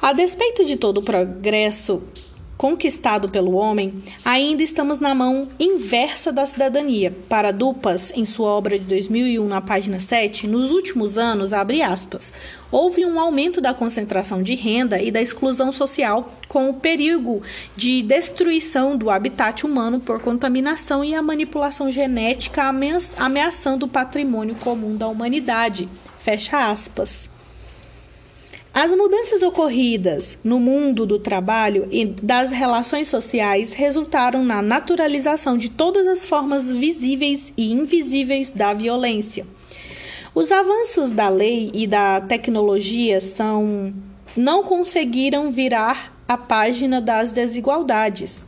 A 0.00 0.12
despeito 0.12 0.64
de 0.64 0.76
todo 0.76 0.98
o 0.98 1.02
progresso 1.02 2.04
conquistado 2.62 3.28
pelo 3.28 3.54
homem, 3.54 3.92
ainda 4.24 4.62
estamos 4.62 5.00
na 5.00 5.12
mão 5.12 5.48
inversa 5.58 6.30
da 6.30 6.46
cidadania. 6.46 7.12
Para 7.28 7.50
Dupas, 7.50 8.12
em 8.14 8.24
sua 8.24 8.50
obra 8.50 8.78
de 8.78 8.84
2001, 8.84 9.44
na 9.48 9.60
página 9.60 9.98
7, 9.98 10.46
nos 10.46 10.70
últimos 10.70 11.18
anos, 11.18 11.52
abre 11.52 11.82
aspas, 11.82 12.32
houve 12.70 13.04
um 13.04 13.18
aumento 13.18 13.60
da 13.60 13.74
concentração 13.74 14.44
de 14.44 14.54
renda 14.54 15.02
e 15.02 15.10
da 15.10 15.20
exclusão 15.20 15.72
social, 15.72 16.32
com 16.46 16.70
o 16.70 16.74
perigo 16.74 17.42
de 17.74 18.00
destruição 18.00 18.96
do 18.96 19.10
habitat 19.10 19.66
humano 19.66 19.98
por 19.98 20.20
contaminação 20.20 21.04
e 21.04 21.16
a 21.16 21.20
manipulação 21.20 21.90
genética 21.90 22.72
ameaçando 23.16 23.86
o 23.86 23.88
patrimônio 23.88 24.54
comum 24.54 24.96
da 24.96 25.08
humanidade. 25.08 25.88
Fecha 26.20 26.70
aspas. 26.70 27.31
As 28.74 28.90
mudanças 28.94 29.42
ocorridas 29.42 30.38
no 30.42 30.58
mundo 30.58 31.04
do 31.04 31.18
trabalho 31.18 31.86
e 31.90 32.06
das 32.06 32.50
relações 32.50 33.06
sociais 33.06 33.74
resultaram 33.74 34.42
na 34.42 34.62
naturalização 34.62 35.58
de 35.58 35.68
todas 35.68 36.06
as 36.06 36.24
formas 36.24 36.68
visíveis 36.68 37.52
e 37.54 37.70
invisíveis 37.70 38.48
da 38.48 38.72
violência. 38.72 39.46
Os 40.34 40.50
avanços 40.50 41.12
da 41.12 41.28
lei 41.28 41.70
e 41.74 41.86
da 41.86 42.22
tecnologia 42.22 43.20
são 43.20 43.92
não 44.34 44.64
conseguiram 44.64 45.50
virar 45.50 46.18
a 46.26 46.38
página 46.38 46.98
das 46.98 47.30
desigualdades. 47.30 48.46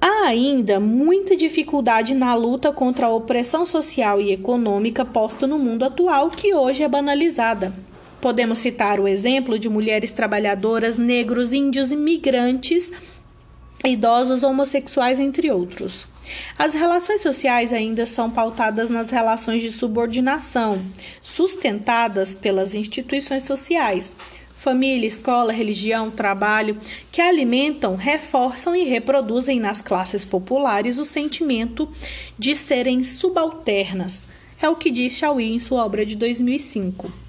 Há 0.00 0.28
ainda 0.28 0.80
muita 0.80 1.36
dificuldade 1.36 2.14
na 2.14 2.34
luta 2.34 2.72
contra 2.72 3.08
a 3.08 3.14
opressão 3.14 3.66
social 3.66 4.18
e 4.18 4.32
econômica 4.32 5.04
posta 5.04 5.46
no 5.46 5.58
mundo 5.58 5.84
atual, 5.84 6.30
que 6.30 6.54
hoje 6.54 6.82
é 6.82 6.88
banalizada. 6.88 7.87
Podemos 8.20 8.58
citar 8.58 8.98
o 8.98 9.06
exemplo 9.06 9.58
de 9.58 9.68
mulheres 9.68 10.10
trabalhadoras, 10.10 10.96
negros, 10.96 11.52
índios, 11.52 11.92
imigrantes, 11.92 12.92
idosos, 13.84 14.42
homossexuais, 14.42 15.20
entre 15.20 15.50
outros. 15.50 16.06
As 16.58 16.74
relações 16.74 17.22
sociais 17.22 17.72
ainda 17.72 18.06
são 18.06 18.30
pautadas 18.30 18.90
nas 18.90 19.10
relações 19.10 19.62
de 19.62 19.70
subordinação, 19.70 20.84
sustentadas 21.22 22.34
pelas 22.34 22.74
instituições 22.74 23.44
sociais, 23.44 24.16
família, 24.56 25.06
escola, 25.06 25.52
religião, 25.52 26.10
trabalho, 26.10 26.76
que 27.12 27.20
alimentam, 27.20 27.94
reforçam 27.94 28.74
e 28.74 28.82
reproduzem 28.82 29.60
nas 29.60 29.80
classes 29.80 30.24
populares 30.24 30.98
o 30.98 31.04
sentimento 31.04 31.88
de 32.36 32.56
serem 32.56 33.04
subalternas. 33.04 34.26
É 34.60 34.68
o 34.68 34.74
que 34.74 34.90
diz 34.90 35.12
Chauí 35.12 35.54
em 35.54 35.60
sua 35.60 35.84
obra 35.84 36.04
de 36.04 36.16
2005. 36.16 37.27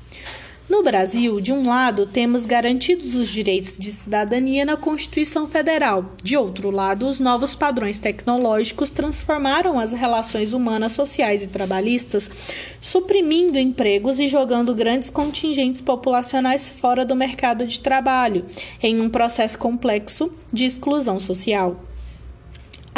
No 0.70 0.84
Brasil, 0.84 1.42
de 1.42 1.52
um 1.52 1.68
lado, 1.68 2.06
temos 2.06 2.46
garantidos 2.46 3.16
os 3.16 3.28
direitos 3.28 3.76
de 3.76 3.92
cidadania 3.92 4.64
na 4.64 4.78
Constituição 4.78 5.48
Federal. 5.48 6.14
De 6.22 6.38
outro 6.38 6.70
lado, 6.70 7.08
os 7.08 7.20
novos 7.20 7.56
padrões 7.56 7.98
tecnológicos 7.98 8.92
transformaram 8.92 9.80
as 9.80 9.94
relações 9.94 10.54
humanas, 10.54 10.92
sociais 10.92 11.42
e 11.42 11.48
trabalhistas, 11.48 12.30
suprimindo 12.80 13.58
empregos 13.58 14.20
e 14.20 14.28
jogando 14.28 14.76
grandes 14.76 15.10
contingentes 15.10 15.82
populacionais 15.82 16.70
fora 16.70 17.04
do 17.04 17.16
mercado 17.16 17.66
de 17.66 17.80
trabalho, 17.80 18.46
em 18.80 19.02
um 19.02 19.10
processo 19.10 19.58
complexo 19.58 20.32
de 20.54 20.66
exclusão 20.66 21.18
social. 21.18 21.89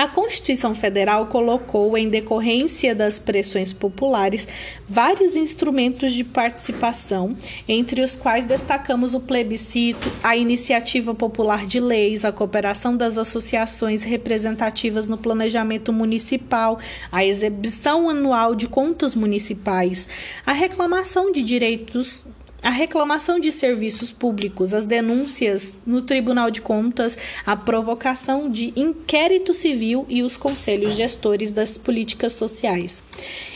A 0.02 0.08
Constituição 0.08 0.74
Federal 0.74 1.28
colocou, 1.28 1.96
em 1.96 2.10
decorrência 2.10 2.96
das 2.96 3.20
pressões 3.20 3.72
populares, 3.72 4.48
vários 4.90 5.36
instrumentos 5.36 6.12
de 6.12 6.24
participação, 6.24 7.38
entre 7.68 8.02
os 8.02 8.16
quais 8.16 8.44
destacamos 8.44 9.14
o 9.14 9.20
plebiscito, 9.20 10.12
a 10.24 10.36
iniciativa 10.36 11.14
popular 11.14 11.68
de 11.68 11.80
leis, 11.80 12.26
a 12.26 12.32
cooperação 12.32 12.98
das 12.98 13.16
associações 13.16 14.02
representativas 14.02 15.08
no 15.08 15.20
planejamento 15.20 15.94
municipal, 15.94 16.80
a 17.12 17.24
exibição 17.24 18.10
anual 18.10 18.56
de 18.56 18.68
contas 18.68 19.14
municipais, 19.14 20.08
a 20.44 20.52
reclamação 20.52 21.32
de 21.32 21.44
direitos 21.44 22.26
a 22.64 22.70
reclamação 22.70 23.40
de 23.40 23.52
serviços 23.52 24.12
públicos, 24.12 24.74
as 24.74 24.86
denúncias 24.86 25.78
no 25.86 26.02
Tribunal 26.02 26.52
de 26.52 26.62
Contas, 26.62 27.18
a 27.46 27.56
provocação 27.56 28.50
de 28.50 28.72
inquérito 28.76 29.54
civil 29.54 30.06
e 30.08 30.22
os 30.22 30.38
conselhos 30.38 30.96
gestores 30.96 31.52
das 31.52 31.78
políticas 31.78 32.34
sociais. 32.34 33.02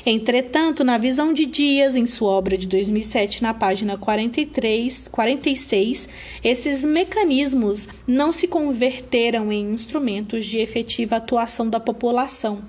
Entretanto, 0.05 0.83
na 0.83 0.97
visão 0.97 1.33
de 1.33 1.45
Dias, 1.45 1.95
em 1.95 2.07
sua 2.07 2.31
obra 2.31 2.57
de 2.57 2.67
2007, 2.67 3.43
na 3.43 3.53
página 3.53 3.97
43, 3.97 5.07
46, 5.07 6.09
esses 6.43 6.83
mecanismos 6.83 7.87
não 8.07 8.31
se 8.31 8.47
converteram 8.47 9.51
em 9.51 9.71
instrumentos 9.71 10.45
de 10.45 10.57
efetiva 10.57 11.17
atuação 11.17 11.69
da 11.69 11.79
população. 11.79 12.63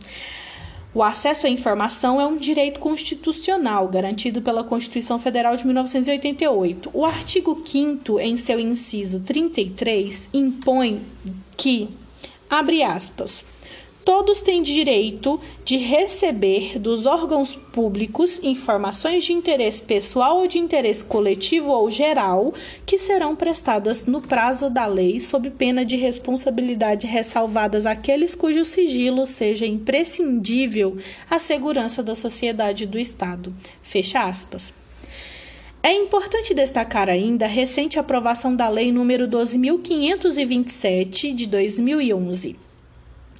O 0.97 1.03
acesso 1.03 1.47
à 1.47 1.51
informação 1.51 2.19
é 2.19 2.27
um 2.27 2.39
direito 2.39 2.81
constitucional 2.81 3.87
garantido 3.87 4.41
pela 4.41 4.65
Constituição 4.65 5.19
Federal 5.19 5.55
de 5.55 5.67
1988. 5.67 6.91
O 6.95 7.05
artigo 7.05 7.63
5 7.67 8.19
em 8.19 8.39
seu 8.39 8.59
inciso 8.59 9.21
33, 9.21 10.31
impõe 10.33 11.03
que, 11.55 11.91
abre 12.49 12.83
aspas, 12.83 13.45
todos 14.07 14.41
têm 14.41 14.63
direito 14.63 15.39
de 15.65 15.77
receber 15.79 16.79
dos 16.79 17.07
órgãos 17.07 17.57
públicos 17.57 18.39
informações 18.41 19.25
de 19.25 19.33
interesse 19.33 19.83
pessoal 19.83 20.39
ou 20.39 20.47
de 20.47 20.61
interesse 20.61 21.03
coletivo 21.03 21.73
ou 21.73 21.91
geral 21.91 22.55
que 22.87 22.99
serão 22.99 23.35
prestadas 23.35 24.07
no 24.07 24.23
prazo 24.23 24.71
da 24.71 24.87
lei, 24.87 25.19
sob 25.19 25.51
pena 25.51 25.85
de 25.85 25.97
responsabilidade 25.97 27.05
ressalvadas 27.05 27.85
aqueles 27.85 28.37
cujo 28.37 28.65
sigilo 28.65 29.27
seja 29.27 29.67
imprescindível 29.67 30.97
à 31.29 31.41
segurança 31.41 32.01
da 32.01 32.15
sociedade 32.15 32.85
e 32.85 32.87
do 32.87 33.01
Estado. 33.01 33.53
Fecha 33.83 34.21
aspas. 34.21 34.73
É 35.83 35.93
importante 35.93 36.55
destacar 36.55 37.09
ainda 37.09 37.47
a 37.47 37.49
recente 37.49 37.99
aprovação 37.99 38.55
da 38.55 38.69
Lei 38.69 38.93
nº 38.93 39.27
12.527 39.27 41.35
de 41.35 41.49
2011 41.49 42.66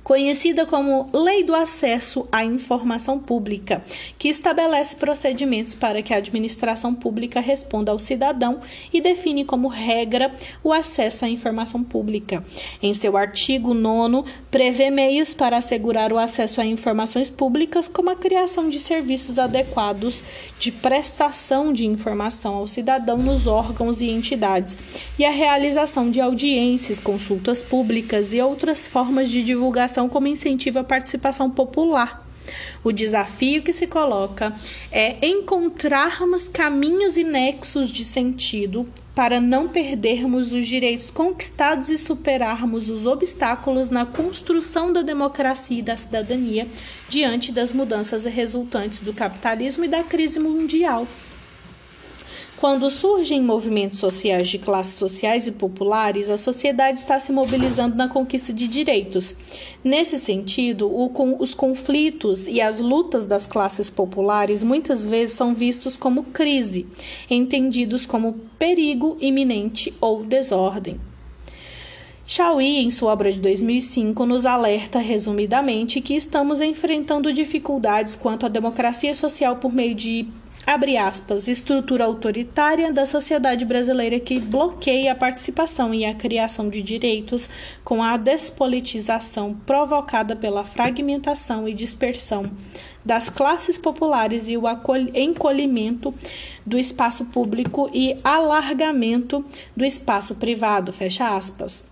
conhecida 0.07 0.65
como 0.65 1.11
Lei 1.13 1.43
do 1.43 1.53
Acesso 1.53 2.29
à 2.31 2.45
Informação 2.45 3.19
Pública, 3.19 3.83
que 4.17 4.29
estabelece 4.29 4.95
procedimentos 4.95 5.75
para 5.75 6.01
que 6.01 6.15
a 6.15 6.19
administração 6.19 6.95
pública 6.95 7.41
responda 7.41 7.91
ao 7.91 7.99
cidadão 7.99 8.61
e 8.93 9.01
define 9.01 9.45
como 9.45 9.67
regra 9.67 10.33
o 10.63 10.73
acesso 10.73 11.25
à 11.25 11.29
informação 11.29 11.83
pública. 11.83 12.45
Em 12.81 12.95
seu 12.95 13.17
artigo 13.17 13.75
9, 13.75 14.31
prevê 14.49 14.91
meios 14.91 15.35
para 15.35 15.57
assegurar 15.57 16.13
o 16.13 16.19
acesso 16.19 16.61
a 16.61 16.65
informações 16.65 17.29
públicas, 17.29 17.89
como 17.89 18.09
a 18.09 18.15
criação 18.15 18.69
de 18.69 18.79
serviços 18.79 19.41
adequados 19.41 20.23
de 20.57 20.71
prestação 20.71 21.73
de 21.73 21.85
informação 21.85 22.55
ao 22.55 22.69
cidadão 22.69 23.19
nos 23.19 23.49
órgãos 23.49 24.01
e 24.01 24.09
entidades, 24.09 24.79
e 25.19 25.25
a 25.25 25.31
realização 25.31 26.09
de 26.09 26.21
audiências, 26.21 27.01
consultas 27.01 27.61
públicas 27.61 28.33
e 28.33 28.41
outras 28.41 28.87
formas 28.87 29.29
de 29.29 29.43
divulgação 29.43 29.96
como 30.09 30.27
incentivo 30.27 30.79
à 30.79 30.85
participação 30.85 31.51
popular. 31.51 32.27
O 32.85 32.93
desafio 32.93 33.63
que 33.63 33.73
se 33.73 33.87
coloca 33.87 34.55
é 34.93 35.27
encontrarmos 35.27 36.49
caminhos 36.49 37.17
e 37.17 37.25
nexos 37.25 37.91
de 37.91 38.05
sentido 38.05 38.87
para 39.15 39.41
não 39.41 39.67
perdermos 39.67 40.53
os 40.53 40.67
direitos 40.67 41.11
conquistados 41.11 41.89
e 41.89 41.97
superarmos 41.97 42.91
os 42.91 43.07
obstáculos 43.07 43.89
na 43.89 44.05
construção 44.05 44.93
da 44.93 45.01
democracia 45.01 45.79
e 45.79 45.83
da 45.83 45.97
cidadania 45.97 46.69
diante 47.09 47.51
das 47.51 47.73
mudanças 47.73 48.27
resultantes 48.27 49.01
do 49.01 49.15
capitalismo 49.15 49.85
e 49.85 49.89
da 49.89 50.05
crise 50.05 50.39
mundial. 50.39 51.09
Quando 52.59 52.89
surgem 52.89 53.43
movimentos 53.43 53.99
sociais 53.99 54.49
de 54.49 54.59
classes 54.59 54.95
sociais 54.95 55.47
e 55.47 55.53
populares, 55.53 56.31
a 56.31 56.39
sociedade 56.39 56.99
está 56.99 57.21
se 57.21 57.31
mobilizando 57.31 57.95
na 57.95 58.09
conquista 58.09 58.51
de 58.51 58.67
direitos. 58.67 59.35
Nesse 59.85 60.19
sentido, 60.19 60.91
os 61.39 61.53
conflitos 61.53 62.49
e 62.49 62.63
as 62.63 62.81
lutas 62.81 63.27
das 63.27 63.47
classes 63.47 63.91
populares 63.91 64.63
muitas 64.63 65.05
vezes 65.05 65.37
são 65.37 65.55
vistos 65.55 65.99
como 65.99 66.25
crise, 66.25 66.87
entendidos 67.29 68.07
como 68.07 68.41
perigo 68.59 69.19
iminente 69.21 69.93
ou 70.01 70.25
desordem. 70.25 70.99
Chauí, 72.27 72.79
em 72.79 72.91
sua 72.91 73.13
obra 73.13 73.31
de 73.31 73.39
2005, 73.39 74.25
nos 74.25 74.47
alerta 74.47 74.99
resumidamente 74.99 76.01
que 76.01 76.15
estamos 76.15 76.63
enfrentando 76.63 77.33
dificuldades 77.35 78.17
quanto 78.17 78.47
à 78.47 78.49
democracia 78.49 79.15
social 79.15 79.57
por 79.57 79.73
meio 79.73 79.95
de 79.95 80.27
abre 80.67 80.97
aspas, 80.97 81.47
estrutura 81.47 82.05
autoritária 82.05 82.93
da 82.93 83.07
sociedade 83.07 83.65
brasileira 83.65 84.19
que 84.19 84.41
bloqueia 84.41 85.13
a 85.13 85.15
participação 85.15 85.95
e 85.95 86.05
a 86.05 86.13
criação 86.13 86.69
de 86.69 86.83
direitos 86.83 87.49
com 87.85 88.03
a 88.03 88.17
despolitização 88.17 89.55
provocada 89.65 90.35
pela 90.35 90.65
fragmentação 90.65 91.69
e 91.69 91.73
dispersão 91.73 92.51
das 93.05 93.31
classes 93.31 93.79
populares 93.79 94.49
e 94.49 94.57
o 94.57 94.65
encolhimento 95.15 96.13
do 96.67 96.77
espaço 96.77 97.27
público 97.27 97.89
e 97.95 98.17
alargamento 98.25 99.45
do 99.77 99.85
espaço 99.85 100.35
privado, 100.35 100.93
fecha 100.93 101.37
aspas. 101.37 101.85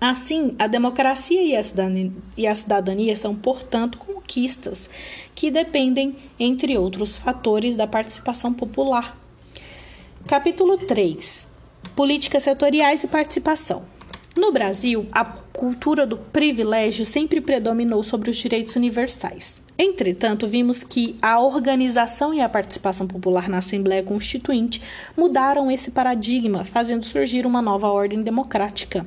Assim, 0.00 0.54
a 0.58 0.66
democracia 0.66 1.42
e 1.42 1.56
a, 1.56 1.62
cidadania, 1.62 2.12
e 2.36 2.46
a 2.46 2.54
cidadania 2.54 3.16
são, 3.16 3.34
portanto, 3.34 3.98
conquistas 3.98 4.88
que 5.34 5.50
dependem, 5.50 6.16
entre 6.38 6.78
outros 6.78 7.18
fatores, 7.18 7.76
da 7.76 7.86
participação 7.86 8.52
popular. 8.52 9.18
Capítulo 10.26 10.78
3 10.78 11.46
Políticas 11.94 12.42
setoriais 12.42 13.04
e 13.04 13.06
participação. 13.06 13.82
No 14.36 14.50
Brasil, 14.50 15.06
a 15.12 15.24
cultura 15.24 16.04
do 16.04 16.16
privilégio 16.16 17.06
sempre 17.06 17.40
predominou 17.40 18.02
sobre 18.02 18.30
os 18.30 18.36
direitos 18.36 18.74
universais. 18.74 19.62
Entretanto, 19.78 20.48
vimos 20.48 20.82
que 20.82 21.16
a 21.22 21.38
organização 21.38 22.34
e 22.34 22.40
a 22.40 22.48
participação 22.48 23.06
popular 23.06 23.48
na 23.48 23.58
Assembleia 23.58 24.02
Constituinte 24.02 24.82
mudaram 25.16 25.70
esse 25.70 25.90
paradigma, 25.90 26.64
fazendo 26.64 27.04
surgir 27.04 27.46
uma 27.46 27.62
nova 27.62 27.88
ordem 27.88 28.22
democrática. 28.22 29.06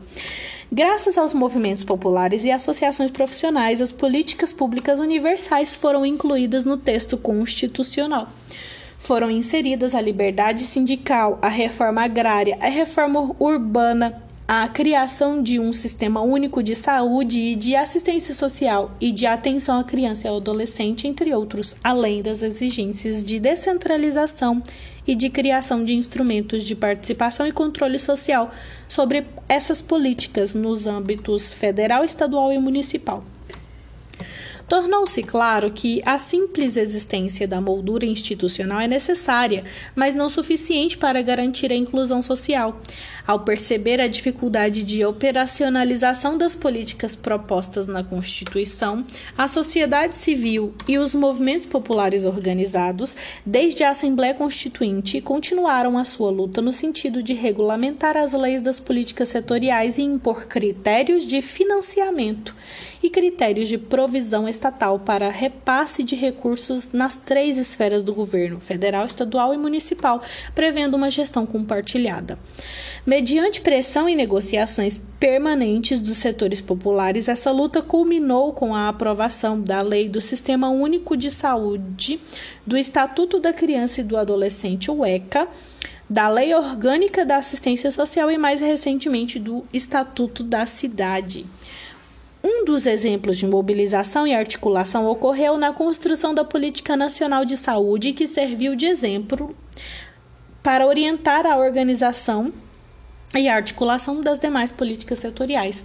Graças 0.70 1.18
aos 1.18 1.34
movimentos 1.34 1.86
populares 1.86 2.44
e 2.44 2.52
associações 2.52 3.10
profissionais, 3.10 3.80
as 3.80 3.94
políticas 3.94 4.52
públicas 4.52 5.00
universais 5.00 5.74
foram 5.74 6.06
incluídas 6.06 6.66
no 6.66 6.76
texto 6.76 7.16
constitucional. 7.18 8.28
Foram 8.98 9.32
inseridas 9.32 9.96
a 9.96 10.02
liberdade 10.02 10.64
sindical, 10.64 11.40
a 11.42 11.48
reforma 11.48 12.04
agrária, 12.04 12.58
a 12.60 12.68
reforma 12.68 13.34
urbana, 13.40 14.22
a 14.48 14.66
criação 14.70 15.44
de 15.44 15.60
um 15.60 15.74
sistema 15.74 16.22
único 16.22 16.64
de 16.64 16.74
saúde 16.74 17.38
e 17.38 17.54
de 17.54 17.76
assistência 17.76 18.34
social 18.34 18.92
e 19.02 19.12
de 19.12 19.26
atenção 19.26 19.78
à 19.78 19.84
criança 19.84 20.26
e 20.26 20.30
ao 20.30 20.38
adolescente, 20.38 21.06
entre 21.06 21.34
outros, 21.34 21.76
além 21.84 22.22
das 22.22 22.42
exigências 22.42 23.22
de 23.22 23.40
descentralização 23.40 24.64
e 25.06 25.16
de 25.16 25.30
criação 25.30 25.84
de 25.84 25.94
instrumentos 25.94 26.64
de 26.64 26.76
participação 26.76 27.46
e 27.46 27.52
controle 27.52 28.00
social 28.00 28.50
sobre 28.88 29.26
essas 29.50 29.82
políticas 29.82 30.54
nos 30.54 30.88
âmbitos 30.88 31.54
federal, 31.54 32.06
estadual 32.06 32.54
e 32.54 32.58
municipal. 32.58 33.26
Tornou-se 34.68 35.24
claro 35.24 35.72
que 35.72 36.02
a 36.06 36.20
simples 36.20 36.76
existência 36.76 37.48
da 37.48 37.62
moldura 37.62 38.06
institucional 38.06 38.82
é 38.82 38.88
necessária, 38.88 39.64
mas 39.96 40.14
não 40.14 40.30
suficiente 40.30 40.98
para 40.98 41.22
garantir 41.22 41.72
a 41.72 41.76
inclusão 41.76 42.22
social. 42.22 42.82
Ao 43.26 43.40
perceber 43.40 44.02
a 44.02 44.10
dificuldade 44.10 44.84
de 44.84 45.06
operacionalização 45.06 46.38
das 46.38 46.54
políticas 46.54 47.16
propostas 47.16 47.88
na 47.88 48.04
Constituição, 48.04 49.06
a 49.38 49.48
sociedade 49.48 50.18
civil 50.18 50.74
e 50.86 50.98
os 50.98 51.16
movimentos 51.16 51.66
populares 51.66 52.26
organizados, 52.26 53.16
desde 53.46 53.86
a 53.86 53.92
Assembleia 53.92 54.34
Constituinte, 54.34 55.22
continuaram 55.22 55.98
a 55.98 56.04
sua 56.04 56.30
luta 56.30 56.62
no 56.62 56.74
sentido 56.74 57.24
de 57.24 57.34
regulamentar 57.34 58.18
as 58.18 58.34
leis 58.34 58.62
das 58.62 58.82
políticas 58.82 59.30
setoriais 59.30 59.98
e 59.98 60.02
impor 60.02 60.46
critérios 60.46 61.26
de 61.26 61.42
financiamento 61.42 62.54
e 63.08 63.10
critérios 63.10 63.70
de 63.70 63.78
provisão 63.78 64.48
estatal 64.48 65.00
para 65.00 65.30
repasse 65.30 66.04
de 66.04 66.16
recursos 66.16 66.90
nas 66.92 67.16
três 67.16 67.58
esferas 67.58 68.04
do 68.04 68.14
governo, 68.14 68.60
federal, 68.60 69.06
estadual 69.06 69.54
e 69.54 69.58
municipal, 69.58 70.22
prevendo 70.54 70.96
uma 70.96 71.10
gestão 71.10 71.46
compartilhada. 71.46 72.38
Mediante 73.06 73.62
pressão 73.62 74.10
e 74.10 74.16
negociações 74.16 75.00
permanentes 75.20 76.02
dos 76.02 76.18
setores 76.18 76.60
populares, 76.60 77.30
essa 77.30 77.50
luta 77.50 77.82
culminou 77.82 78.52
com 78.52 78.76
a 78.76 78.90
aprovação 78.90 79.60
da 79.60 79.82
Lei 79.82 80.10
do 80.10 80.20
Sistema 80.20 80.70
Único 80.70 81.16
de 81.16 81.32
Saúde, 81.32 82.20
do 82.66 82.78
Estatuto 82.78 83.40
da 83.40 83.54
Criança 83.54 84.02
e 84.02 84.04
do 84.04 84.18
Adolescente, 84.18 84.92
o 84.92 85.06
ECA, 85.06 85.48
da 86.10 86.28
Lei 86.28 86.54
Orgânica 86.54 87.26
da 87.26 87.38
Assistência 87.38 87.92
Social 87.92 88.30
e, 88.30 88.38
mais 88.38 88.62
recentemente, 88.62 89.40
do 89.40 89.66
Estatuto 89.74 90.44
da 90.44 90.66
Cidade. 90.66 91.46
Um 92.44 92.66
dos 92.66 92.86
exemplos 92.86 93.38
de 93.38 93.48
mobilização 93.48 94.28
e 94.28 94.34
articulação 94.34 95.06
ocorreu 95.08 95.58
na 95.58 95.74
construção 95.74 96.34
da 96.34 96.46
Política 96.46 96.96
Nacional 96.96 97.44
de 97.44 97.58
Saúde, 97.58 98.14
que 98.14 98.28
serviu 98.28 98.76
de 98.76 98.86
exemplo 98.86 99.56
para 100.62 100.86
orientar 100.86 101.46
a 101.46 101.58
organização 101.58 102.54
e 103.36 103.50
articulação 103.50 104.22
das 104.22 104.40
demais 104.40 104.72
políticas 104.72 105.20
setoriais. 105.20 105.84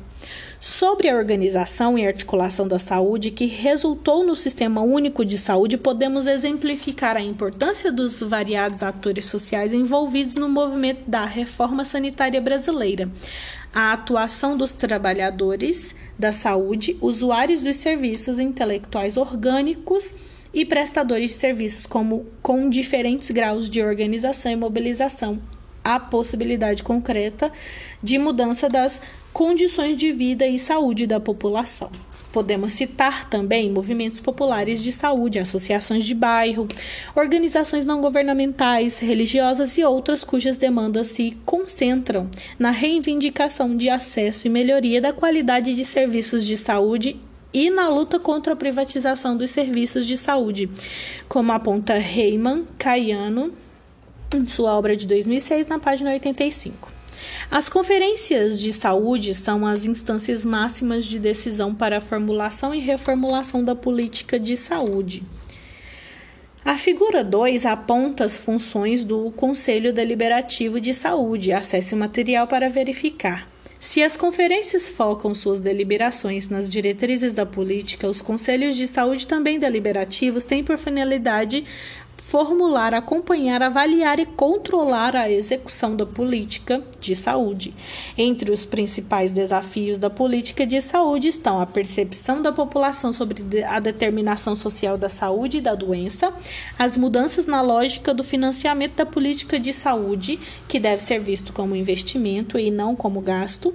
Sobre 0.60 1.08
a 1.08 1.16
organização 1.16 1.98
e 1.98 2.06
articulação 2.06 2.68
da 2.68 2.78
saúde 2.78 3.32
que 3.32 3.46
resultou 3.46 4.24
no 4.24 4.36
Sistema 4.36 4.80
Único 4.80 5.24
de 5.24 5.36
Saúde, 5.36 5.76
podemos 5.76 6.26
exemplificar 6.28 7.16
a 7.16 7.20
importância 7.20 7.90
dos 7.90 8.20
variados 8.20 8.82
atores 8.82 9.24
sociais 9.24 9.72
envolvidos 9.72 10.36
no 10.36 10.48
movimento 10.48 11.02
da 11.08 11.24
reforma 11.24 11.84
sanitária 11.84 12.40
brasileira, 12.40 13.10
a 13.74 13.92
atuação 13.92 14.56
dos 14.56 14.72
trabalhadores 14.72 15.94
da 16.18 16.30
saúde, 16.30 16.96
usuários 17.00 17.60
dos 17.60 17.76
serviços 17.76 18.38
intelectuais 18.38 19.16
orgânicos 19.16 20.14
e 20.52 20.64
prestadores 20.64 21.30
de 21.30 21.36
serviços 21.36 21.86
como 21.86 22.26
com 22.42 22.68
diferentes 22.68 23.30
graus 23.30 23.70
de 23.70 23.82
organização 23.82 24.52
e 24.52 24.56
mobilização, 24.56 25.40
a 25.82 25.98
possibilidade 25.98 26.82
concreta 26.82 27.50
de 28.02 28.18
mudança 28.18 28.68
das 28.68 29.00
condições 29.32 29.96
de 29.96 30.12
vida 30.12 30.46
e 30.46 30.58
saúde 30.58 31.06
da 31.06 31.18
população. 31.18 31.90
Podemos 32.32 32.72
citar 32.72 33.28
também 33.28 33.70
movimentos 33.70 34.18
populares 34.18 34.82
de 34.82 34.90
saúde, 34.90 35.38
associações 35.38 36.04
de 36.04 36.14
bairro, 36.14 36.66
organizações 37.14 37.84
não 37.84 38.00
governamentais, 38.00 38.98
religiosas 38.98 39.76
e 39.76 39.84
outras 39.84 40.24
cujas 40.24 40.56
demandas 40.56 41.08
se 41.08 41.36
concentram 41.44 42.30
na 42.58 42.70
reivindicação 42.70 43.76
de 43.76 43.90
acesso 43.90 44.46
e 44.46 44.50
melhoria 44.50 45.00
da 45.00 45.12
qualidade 45.12 45.74
de 45.74 45.84
serviços 45.84 46.44
de 46.44 46.56
saúde 46.56 47.20
e 47.52 47.68
na 47.68 47.88
luta 47.88 48.18
contra 48.18 48.54
a 48.54 48.56
privatização 48.56 49.36
dos 49.36 49.50
serviços 49.50 50.06
de 50.06 50.16
saúde, 50.16 50.70
como 51.28 51.52
aponta 51.52 51.94
Reiman 51.94 52.64
Caiano 52.78 53.52
em 54.34 54.48
sua 54.48 54.76
obra 54.76 54.96
de 54.96 55.06
2006, 55.06 55.66
na 55.66 55.78
página 55.78 56.10
85. 56.12 56.91
As 57.50 57.68
conferências 57.68 58.60
de 58.60 58.72
saúde 58.72 59.34
são 59.34 59.66
as 59.66 59.84
instâncias 59.84 60.44
máximas 60.44 61.04
de 61.04 61.18
decisão 61.18 61.74
para 61.74 61.98
a 61.98 62.00
formulação 62.00 62.74
e 62.74 62.78
reformulação 62.78 63.64
da 63.64 63.74
política 63.74 64.38
de 64.38 64.56
saúde. 64.56 65.22
A 66.64 66.78
figura 66.78 67.24
2 67.24 67.66
aponta 67.66 68.24
as 68.24 68.38
funções 68.38 69.02
do 69.02 69.32
Conselho 69.32 69.92
Deliberativo 69.92 70.80
de 70.80 70.94
Saúde. 70.94 71.52
Acesse 71.52 71.92
o 71.92 71.98
material 71.98 72.46
para 72.46 72.70
verificar. 72.70 73.48
Se 73.80 74.00
as 74.00 74.16
conferências 74.16 74.88
focam 74.88 75.34
suas 75.34 75.58
deliberações 75.58 76.48
nas 76.48 76.70
diretrizes 76.70 77.32
da 77.32 77.44
política, 77.44 78.08
os 78.08 78.22
conselhos 78.22 78.76
de 78.76 78.86
saúde 78.86 79.26
também 79.26 79.58
deliberativos 79.58 80.44
têm 80.44 80.62
por 80.62 80.78
finalidade 80.78 81.64
formular, 82.22 82.94
acompanhar, 82.94 83.60
avaliar 83.62 84.18
e 84.20 84.24
controlar 84.24 85.14
a 85.16 85.28
execução 85.28 85.94
da 85.94 86.06
política 86.06 86.80
de 87.00 87.16
saúde. 87.16 87.74
Entre 88.16 88.50
os 88.52 88.64
principais 88.64 89.32
desafios 89.32 89.98
da 89.98 90.08
política 90.08 90.64
de 90.64 90.80
saúde 90.80 91.26
estão 91.26 91.60
a 91.60 91.66
percepção 91.66 92.40
da 92.40 92.52
população 92.52 93.12
sobre 93.12 93.64
a 93.64 93.80
determinação 93.80 94.54
social 94.54 94.96
da 94.96 95.08
saúde 95.08 95.58
e 95.58 95.60
da 95.60 95.74
doença, 95.74 96.32
as 96.78 96.96
mudanças 96.96 97.44
na 97.44 97.60
lógica 97.60 98.14
do 98.14 98.22
financiamento 98.22 98.94
da 98.94 99.04
política 99.04 99.58
de 99.58 99.72
saúde, 99.72 100.38
que 100.68 100.78
deve 100.78 101.02
ser 101.02 101.18
visto 101.20 101.52
como 101.52 101.74
investimento 101.74 102.56
e 102.56 102.70
não 102.70 102.94
como 102.94 103.20
gasto, 103.20 103.74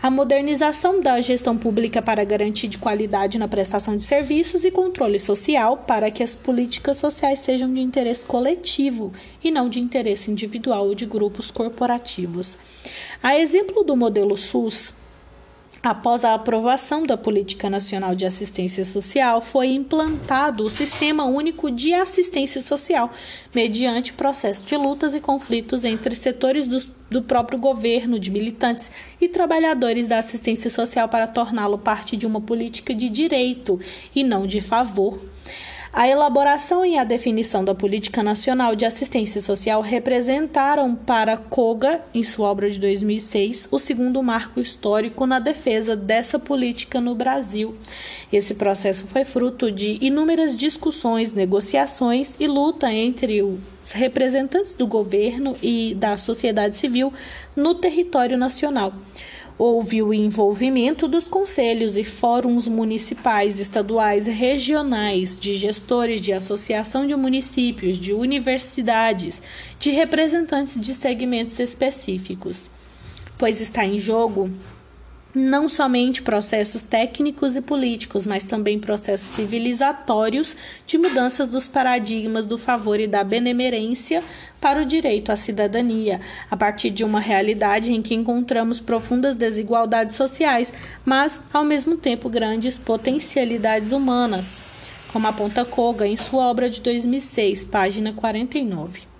a 0.00 0.08
modernização 0.08 1.00
da 1.02 1.20
gestão 1.20 1.58
pública 1.58 2.00
para 2.00 2.22
garantir 2.22 2.68
de 2.68 2.78
qualidade 2.78 3.38
na 3.38 3.48
prestação 3.48 3.96
de 3.96 4.04
serviços 4.04 4.64
e 4.64 4.70
controle 4.70 5.18
social 5.18 5.78
para 5.78 6.12
que 6.12 6.22
as 6.22 6.36
políticas 6.36 6.96
sociais 6.96 7.40
sejam 7.40 7.74
de 7.74 7.80
interesse 7.80 7.97
coletivo 8.26 9.12
e 9.42 9.50
não 9.50 9.68
de 9.68 9.80
interesse 9.80 10.30
individual 10.30 10.86
ou 10.86 10.94
de 10.94 11.06
grupos 11.06 11.50
corporativos. 11.50 12.56
A 13.22 13.38
exemplo 13.38 13.82
do 13.82 13.96
modelo 13.96 14.36
SUS, 14.36 14.94
Após 15.80 16.24
a 16.24 16.34
aprovação 16.34 17.06
da 17.06 17.16
Política 17.16 17.70
Nacional 17.70 18.12
de 18.12 18.26
Assistência 18.26 18.84
Social, 18.84 19.40
foi 19.40 19.68
implantado 19.68 20.64
o 20.64 20.70
Sistema 20.70 21.24
Único 21.24 21.70
de 21.70 21.94
Assistência 21.94 22.60
Social, 22.60 23.12
mediante 23.54 24.12
processo 24.12 24.66
de 24.66 24.76
lutas 24.76 25.14
e 25.14 25.20
conflitos 25.20 25.84
entre 25.84 26.16
setores 26.16 26.66
do, 26.66 26.92
do 27.08 27.22
próprio 27.22 27.60
governo, 27.60 28.18
de 28.18 28.28
militantes 28.28 28.90
e 29.20 29.28
trabalhadores 29.28 30.08
da 30.08 30.18
assistência 30.18 30.68
social 30.68 31.08
para 31.08 31.28
torná-lo 31.28 31.78
parte 31.78 32.16
de 32.16 32.26
uma 32.26 32.40
política 32.40 32.92
de 32.92 33.08
direito 33.08 33.78
e 34.12 34.24
não 34.24 34.48
de 34.48 34.60
favor. 34.60 35.20
A 35.92 36.06
elaboração 36.06 36.84
e 36.84 36.98
a 36.98 37.04
definição 37.04 37.64
da 37.64 37.74
Política 37.74 38.22
Nacional 38.22 38.76
de 38.76 38.84
Assistência 38.84 39.40
Social 39.40 39.80
representaram 39.80 40.94
para 40.94 41.36
Koga, 41.36 42.02
em 42.14 42.22
sua 42.22 42.50
obra 42.50 42.70
de 42.70 42.78
2006, 42.78 43.68
o 43.70 43.78
segundo 43.78 44.22
marco 44.22 44.60
histórico 44.60 45.24
na 45.26 45.38
defesa 45.38 45.96
dessa 45.96 46.38
política 46.38 47.00
no 47.00 47.14
Brasil. 47.14 47.74
Esse 48.30 48.54
processo 48.54 49.06
foi 49.06 49.24
fruto 49.24 49.72
de 49.72 49.98
inúmeras 50.02 50.54
discussões, 50.54 51.32
negociações 51.32 52.36
e 52.38 52.46
luta 52.46 52.92
entre 52.92 53.42
os 53.42 53.92
representantes 53.92 54.76
do 54.76 54.86
governo 54.86 55.56
e 55.62 55.94
da 55.94 56.18
sociedade 56.18 56.76
civil 56.76 57.12
no 57.56 57.74
território 57.74 58.36
nacional. 58.36 58.92
Houve 59.58 60.00
o 60.02 60.14
envolvimento 60.14 61.08
dos 61.08 61.26
conselhos 61.26 61.96
e 61.96 62.04
fóruns 62.04 62.68
municipais, 62.68 63.58
estaduais 63.58 64.26
regionais, 64.26 65.36
de 65.36 65.56
gestores 65.56 66.20
de 66.20 66.32
associação 66.32 67.04
de 67.04 67.16
municípios, 67.16 67.98
de 67.98 68.12
universidades, 68.12 69.42
de 69.76 69.90
representantes 69.90 70.80
de 70.80 70.94
segmentos 70.94 71.58
específicos, 71.58 72.70
pois 73.36 73.60
está 73.60 73.84
em 73.84 73.98
jogo 73.98 74.48
não 75.38 75.68
somente 75.68 76.20
processos 76.20 76.82
técnicos 76.82 77.56
e 77.56 77.62
políticos, 77.62 78.26
mas 78.26 78.44
também 78.44 78.78
processos 78.78 79.34
civilizatórios 79.34 80.56
de 80.86 80.98
mudanças 80.98 81.48
dos 81.48 81.66
paradigmas 81.66 82.44
do 82.44 82.58
favor 82.58 83.00
e 83.00 83.06
da 83.06 83.24
benemerência 83.24 84.22
para 84.60 84.82
o 84.82 84.84
direito 84.84 85.30
à 85.30 85.36
cidadania, 85.36 86.20
a 86.50 86.56
partir 86.56 86.90
de 86.90 87.04
uma 87.04 87.20
realidade 87.20 87.92
em 87.92 88.02
que 88.02 88.14
encontramos 88.14 88.80
profundas 88.80 89.36
desigualdades 89.36 90.16
sociais, 90.16 90.72
mas, 91.04 91.40
ao 91.52 91.64
mesmo 91.64 91.96
tempo, 91.96 92.28
grandes 92.28 92.76
potencialidades 92.76 93.92
humanas, 93.92 94.62
como 95.12 95.26
aponta 95.26 95.64
Koga 95.64 96.06
em 96.06 96.16
sua 96.16 96.46
obra 96.46 96.68
de 96.68 96.80
2006, 96.80 97.64
página 97.64 98.12
49. 98.12 99.17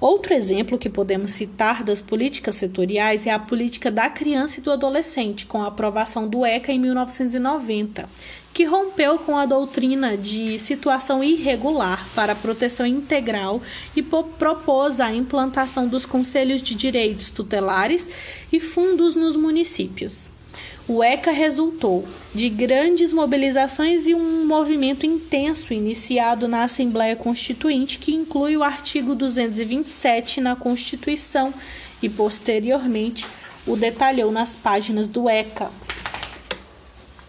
Outro 0.00 0.32
exemplo 0.32 0.78
que 0.78 0.88
podemos 0.88 1.32
citar 1.32 1.84
das 1.84 2.00
políticas 2.00 2.54
setoriais 2.54 3.26
é 3.26 3.30
a 3.32 3.38
política 3.38 3.90
da 3.90 4.08
criança 4.08 4.58
e 4.58 4.62
do 4.62 4.72
adolescente, 4.72 5.44
com 5.44 5.60
a 5.60 5.66
aprovação 5.66 6.26
do 6.26 6.42
ECA 6.42 6.72
em 6.72 6.78
1990, 6.78 8.08
que 8.54 8.64
rompeu 8.64 9.18
com 9.18 9.36
a 9.36 9.44
doutrina 9.44 10.16
de 10.16 10.58
situação 10.58 11.22
irregular 11.22 12.08
para 12.14 12.34
proteção 12.34 12.86
integral 12.86 13.60
e 13.94 14.02
propôs 14.02 15.00
a 15.00 15.12
implantação 15.12 15.86
dos 15.86 16.06
conselhos 16.06 16.62
de 16.62 16.74
direitos 16.74 17.28
tutelares 17.28 18.08
e 18.50 18.58
fundos 18.58 19.14
nos 19.14 19.36
municípios. 19.36 20.30
O 20.92 21.04
ECA 21.04 21.30
resultou 21.30 22.04
de 22.34 22.48
grandes 22.48 23.12
mobilizações 23.12 24.08
e 24.08 24.14
um 24.14 24.44
movimento 24.44 25.06
intenso 25.06 25.72
iniciado 25.72 26.48
na 26.48 26.64
Assembleia 26.64 27.14
Constituinte, 27.14 27.96
que 28.00 28.12
inclui 28.12 28.56
o 28.56 28.64
artigo 28.64 29.14
227 29.14 30.40
na 30.40 30.56
Constituição 30.56 31.54
e, 32.02 32.08
posteriormente, 32.08 33.24
o 33.68 33.76
detalhou 33.76 34.32
nas 34.32 34.56
páginas 34.56 35.06
do 35.06 35.28
ECA. 35.28 35.70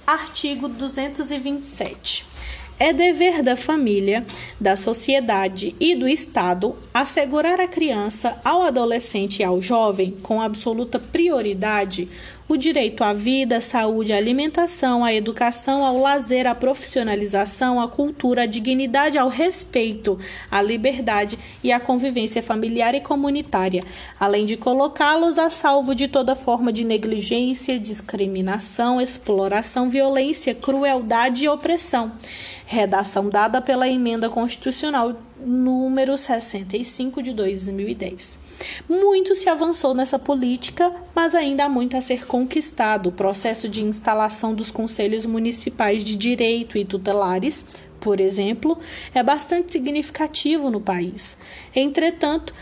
Artigo 0.07 0.67
227. 0.67 2.31
É 2.79 2.91
dever 2.91 3.43
da 3.43 3.55
família, 3.55 4.25
da 4.59 4.75
sociedade 4.75 5.75
e 5.79 5.93
do 5.93 6.07
Estado 6.07 6.75
assegurar 6.91 7.59
à 7.59 7.67
criança, 7.67 8.41
ao 8.43 8.63
adolescente 8.63 9.41
e 9.41 9.43
ao 9.43 9.61
jovem, 9.61 10.17
com 10.23 10.41
absoluta 10.41 10.97
prioridade, 10.97 12.09
o 12.51 12.57
direito 12.57 13.01
à 13.01 13.13
vida, 13.13 13.57
à 13.57 13.61
saúde, 13.61 14.11
à 14.11 14.17
alimentação, 14.17 15.05
à 15.05 15.13
educação, 15.13 15.85
ao 15.85 15.97
lazer, 15.97 16.45
à 16.45 16.53
profissionalização, 16.53 17.79
à 17.79 17.87
cultura, 17.87 18.43
à 18.43 18.45
dignidade, 18.45 19.17
ao 19.17 19.29
respeito, 19.29 20.19
à 20.51 20.61
liberdade 20.61 21.39
e 21.63 21.71
à 21.71 21.79
convivência 21.79 22.43
familiar 22.43 22.93
e 22.93 22.99
comunitária, 22.99 23.85
além 24.19 24.45
de 24.45 24.57
colocá-los 24.57 25.37
a 25.37 25.49
salvo 25.49 25.95
de 25.95 26.09
toda 26.09 26.35
forma 26.35 26.73
de 26.73 26.83
negligência, 26.83 27.79
discriminação, 27.79 28.99
exploração, 28.99 29.89
violência, 29.89 30.53
crueldade 30.53 31.45
e 31.45 31.47
opressão. 31.47 32.11
Redação 32.65 33.29
dada 33.29 33.61
pela 33.61 33.87
Emenda 33.87 34.29
Constitucional 34.29 35.15
número 35.39 36.17
65 36.17 37.23
de 37.23 37.33
2010. 37.33 38.40
Muito 38.87 39.35
se 39.35 39.49
avançou 39.49 39.93
nessa 39.93 40.19
política, 40.19 40.93
mas 41.15 41.35
ainda 41.35 41.65
há 41.65 41.69
muito 41.69 41.95
a 41.95 42.01
ser 42.01 42.25
conquistado. 42.25 43.09
O 43.09 43.11
processo 43.11 43.67
de 43.67 43.83
instalação 43.83 44.53
dos 44.53 44.71
conselhos 44.71 45.25
municipais 45.25 46.03
de 46.03 46.15
direito 46.15 46.77
e 46.77 46.85
tutelares, 46.85 47.65
por 47.99 48.19
exemplo, 48.19 48.77
é 49.13 49.21
bastante 49.21 49.71
significativo 49.71 50.69
no 50.69 50.81
país. 50.81 51.37
Entretanto, 51.75 52.53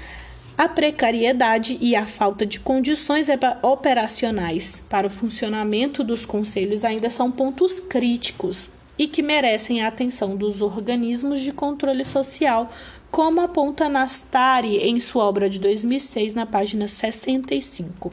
a 0.58 0.68
precariedade 0.68 1.78
e 1.80 1.96
a 1.96 2.06
falta 2.06 2.46
de 2.46 2.60
condições 2.60 3.28
operacionais 3.62 4.84
para 4.90 5.08
o 5.08 5.10
funcionamento 5.10 6.04
dos 6.04 6.26
conselhos 6.26 6.84
ainda 6.84 7.10
são 7.10 7.32
pontos 7.32 7.80
críticos 7.80 8.70
e 8.98 9.08
que 9.08 9.22
merecem 9.22 9.82
a 9.82 9.88
atenção 9.88 10.36
dos 10.36 10.62
organismos 10.62 11.40
de 11.40 11.54
controle 11.54 12.04
social, 12.04 12.70
como 13.12 13.42
aponta 13.42 13.90
Nastari 13.90 14.78
em 14.78 15.00
sua 15.00 15.26
obra 15.26 15.50
de 15.50 15.60
2006, 15.60 16.34
na 16.34 16.46
página 16.46 16.88
65. 16.88 18.12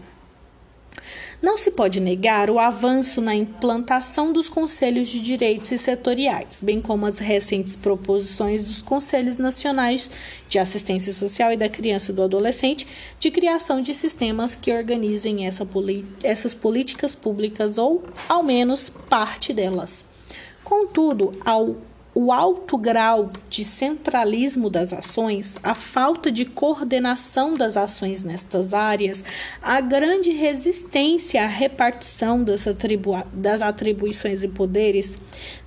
Não 1.42 1.58
se 1.58 1.70
pode 1.70 2.00
negar 2.00 2.48
o 2.48 2.58
avanço 2.58 3.20
na 3.20 3.34
implantação 3.34 4.32
dos 4.32 4.48
conselhos 4.48 5.08
de 5.08 5.20
direitos 5.20 5.70
e 5.70 5.78
setoriais, 5.78 6.60
bem 6.62 6.80
como 6.80 7.04
as 7.04 7.18
recentes 7.18 7.76
proposições 7.76 8.64
dos 8.64 8.80
Conselhos 8.80 9.36
Nacionais 9.36 10.10
de 10.48 10.58
Assistência 10.58 11.12
Social 11.12 11.52
e 11.52 11.56
da 11.56 11.68
Criança 11.68 12.10
e 12.10 12.14
do 12.14 12.22
Adolescente 12.22 12.86
de 13.20 13.30
criação 13.30 13.82
de 13.82 13.92
sistemas 13.92 14.56
que 14.56 14.72
organizem 14.72 15.46
essa 15.46 15.68
essas 16.22 16.54
políticas 16.54 17.14
públicas 17.14 17.76
ou, 17.76 18.02
ao 18.28 18.42
menos, 18.42 18.88
parte 18.88 19.52
delas. 19.52 20.06
Contudo, 20.64 21.32
ao 21.44 21.76
o 22.18 22.32
alto 22.32 22.78
grau 22.78 23.30
de 23.50 23.62
centralismo 23.62 24.70
das 24.70 24.90
ações, 24.90 25.58
a 25.62 25.74
falta 25.74 26.32
de 26.32 26.46
coordenação 26.46 27.58
das 27.58 27.76
ações 27.76 28.22
nestas 28.22 28.72
áreas, 28.72 29.22
a 29.60 29.82
grande 29.82 30.30
resistência 30.30 31.44
à 31.44 31.46
repartição 31.46 32.42
das, 32.42 32.66
atribu 32.66 33.22
das 33.34 33.60
atribuições 33.60 34.42
e 34.42 34.48
poderes, 34.48 35.18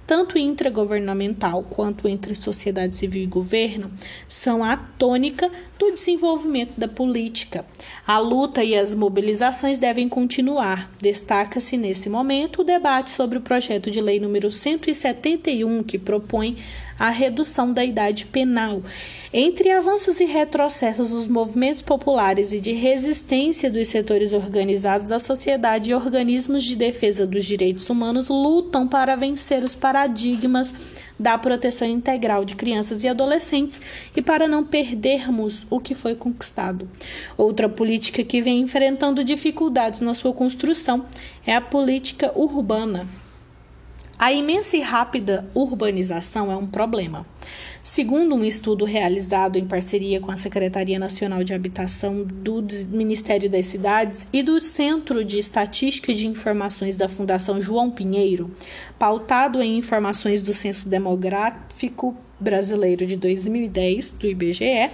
tanto 0.09 0.39
intragovernamental 0.39 1.61
quanto 1.69 2.07
entre 2.07 2.33
sociedade 2.33 2.95
civil 2.95 3.21
e 3.21 3.27
governo, 3.27 3.91
são 4.27 4.63
a 4.63 4.75
tônica 4.75 5.47
do 5.77 5.91
desenvolvimento 5.91 6.71
da 6.75 6.87
política. 6.87 7.63
A 8.07 8.17
luta 8.17 8.63
e 8.63 8.75
as 8.75 8.95
mobilizações 8.95 9.77
devem 9.77 10.09
continuar. 10.09 10.91
Destaca-se 10.99 11.77
nesse 11.77 12.09
momento 12.09 12.61
o 12.61 12.63
debate 12.63 13.11
sobre 13.11 13.37
o 13.37 13.41
projeto 13.41 13.91
de 13.91 14.01
lei 14.01 14.19
número 14.19 14.51
171, 14.51 15.83
que 15.83 15.99
propõe 15.99 16.57
a 16.99 17.09
redução 17.09 17.71
da 17.71 17.83
idade 17.83 18.25
penal. 18.25 18.83
Entre 19.31 19.71
avanços 19.71 20.19
e 20.19 20.25
retrocessos 20.25 21.11
dos 21.11 21.27
movimentos 21.27 21.81
populares 21.81 22.51
e 22.51 22.59
de 22.59 22.73
resistência 22.73 23.71
dos 23.71 23.87
setores 23.87 24.33
organizados 24.33 25.07
da 25.07 25.17
sociedade 25.17 25.91
e 25.91 25.95
organismos 25.95 26.63
de 26.63 26.75
defesa 26.75 27.25
dos 27.25 27.45
direitos 27.45 27.89
humanos 27.89 28.27
lutam 28.27 28.87
para 28.87 29.15
vencer 29.15 29.63
os 29.63 29.75
paradigmas 29.75 30.73
da 31.19 31.37
proteção 31.37 31.87
integral 31.87 32.45
de 32.45 32.55
crianças 32.55 33.03
e 33.03 33.07
adolescentes 33.07 33.81
e 34.15 34.21
para 34.21 34.47
não 34.47 34.63
perdermos 34.63 35.67
o 35.69 35.79
que 35.79 35.93
foi 35.93 36.15
conquistado. 36.15 36.89
Outra 37.37 37.67
política 37.67 38.23
que 38.23 38.41
vem 38.41 38.61
enfrentando 38.61 39.23
dificuldades 39.23 39.99
na 39.99 40.13
sua 40.13 40.33
construção 40.33 41.05
é 41.45 41.53
a 41.53 41.61
política 41.61 42.31
urbana. 42.35 43.05
A 44.21 44.33
imensa 44.33 44.75
e 44.75 44.81
rápida 44.81 45.49
urbanização 45.55 46.51
é 46.51 46.55
um 46.57 46.67
problema. 46.67 47.25
Segundo 47.81 48.35
um 48.35 48.43
estudo 48.43 48.83
realizado 48.83 49.57
em 49.57 49.65
parceria 49.65 50.19
com 50.19 50.29
a 50.29 50.35
Secretaria 50.35 50.99
Nacional 50.99 51.41
de 51.41 51.53
Habitação 51.53 52.25
do 52.25 52.61
Ministério 52.89 53.49
das 53.49 53.67
Cidades 53.67 54.27
e 54.33 54.43
do 54.43 54.59
Centro 54.59 55.23
de 55.23 55.39
Estatística 55.39 56.13
de 56.13 56.27
Informações 56.27 56.97
da 56.97 57.07
Fundação 57.07 57.61
João 57.61 57.89
Pinheiro, 57.89 58.51
pautado 58.99 59.61
em 59.61 59.77
informações 59.77 60.41
do 60.41 60.51
Censo 60.51 60.89
Demográfico 60.89 62.13
Brasileiro 62.37 63.05
de 63.05 63.15
2010, 63.15 64.11
do 64.11 64.27
IBGE, 64.27 64.91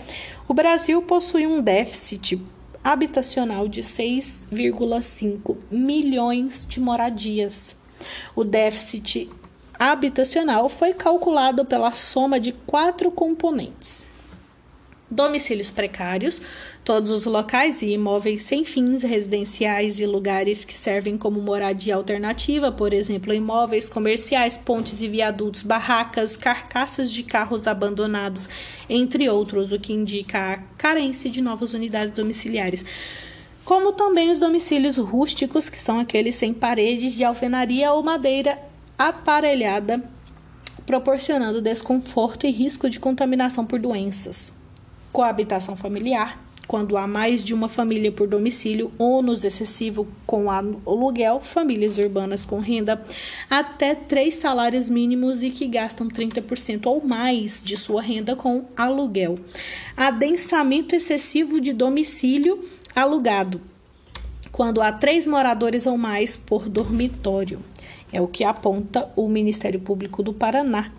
o 0.48 0.54
Brasil 0.54 1.02
possui 1.02 1.48
um 1.48 1.64
déficit 1.64 2.40
habitacional 2.84 3.68
de 3.68 3.82
6,5 3.82 5.58
milhões 5.72 6.68
de 6.70 6.80
moradias 6.80 7.76
o 8.36 8.44
déficit 8.44 9.30
habitacional 9.80 10.70
foi 10.70 10.94
calculado 10.94 11.65
pela 11.65 11.91
soma 11.91 12.39
de 12.39 12.52
quatro 12.52 13.12
componentes: 13.12 14.06
domicílios 15.10 15.70
precários, 15.70 16.41
todos 16.84 17.10
os 17.10 17.26
locais 17.26 17.82
e 17.82 17.88
imóveis 17.88 18.44
sem 18.44 18.63
fins 18.63 19.04
residenciais 19.04 20.00
e 20.00 20.06
lugares 20.06 20.63
que 20.63 20.74
servem 20.74 21.18
como 21.18 21.41
moradia 21.41 21.96
alternativa, 21.96 22.72
por 22.72 22.94
exemplo, 22.94 23.34
imóveis 23.34 23.89
comerciais, 23.89 24.58
pontes 24.58 25.02
e 25.02 25.08
viadutos, 25.08 25.63
barracas, 25.63 26.38
carcaças 26.38 27.12
de 27.12 27.24
carros 27.24 27.68
abandonados, 27.68 28.48
entre 28.89 29.30
outros, 29.30 29.72
o 29.72 29.80
que 29.80 29.94
indica 29.94 30.54
a 30.54 30.58
carência 30.78 31.30
de 31.30 31.41
novas 31.41 31.74
unidades 31.74 32.13
domiciliares 32.13 32.86
como 33.65 33.91
também 33.91 34.30
os 34.30 34.38
domicílios 34.38 34.97
rústicos, 34.97 35.69
que 35.69 35.82
são 35.82 35.99
aqueles 35.99 36.36
sem 36.36 36.54
paredes 36.54 37.15
de 37.15 37.23
alvenaria 37.23 37.91
ou 37.91 38.04
madeira 38.04 38.60
aparelhada, 38.97 40.04
proporcionando 40.86 41.60
desconforto 41.60 42.45
e 42.45 42.51
risco 42.51 42.88
de 42.88 42.99
contaminação 42.99 43.65
por 43.65 43.80
doenças. 43.80 44.54
Coabitação 45.12 45.75
familiar, 45.75 46.45
quando 46.67 46.95
há 46.95 47.08
mais 47.08 47.43
de 47.43 47.56
uma 47.56 47.67
família 47.67 48.12
por 48.12 48.28
domicílio, 48.28 48.91
ônus 48.99 49.43
excessivo 49.43 50.08
com 50.28 50.51
aluguel, 50.51 51.39
famílias 51.39 51.97
urbanas 51.97 52.45
com 52.45 52.60
renda 52.60 53.01
até 53.49 53.95
três 53.95 54.36
salários 54.36 54.89
mínimos 54.89 55.41
e 55.41 55.49
que 55.49 55.67
gastam 55.67 56.08
30% 56.08 56.86
ou 56.86 57.04
mais 57.04 57.63
de 57.63 57.78
sua 57.78 58.01
renda 58.01 58.36
com 58.36 58.65
aluguel. 58.78 59.39
Adensamento 59.97 60.95
excessivo 60.95 61.60
de 61.60 61.73
domicílio 61.73 62.63
alugado, 62.96 63.62
quando 64.52 64.82
há 64.82 64.92
três 64.92 65.28
moradores 65.28 65.86
ou 65.86 65.98
mais 65.98 66.38
por 66.38 66.70
dormitório. 66.70 67.60
É 68.12 68.22
o 68.22 68.28
que 68.28 68.44
aponta 68.44 69.12
o 69.16 69.28
Ministério 69.28 69.80
Público 69.80 70.24
do 70.24 70.34
Paraná 70.34 70.92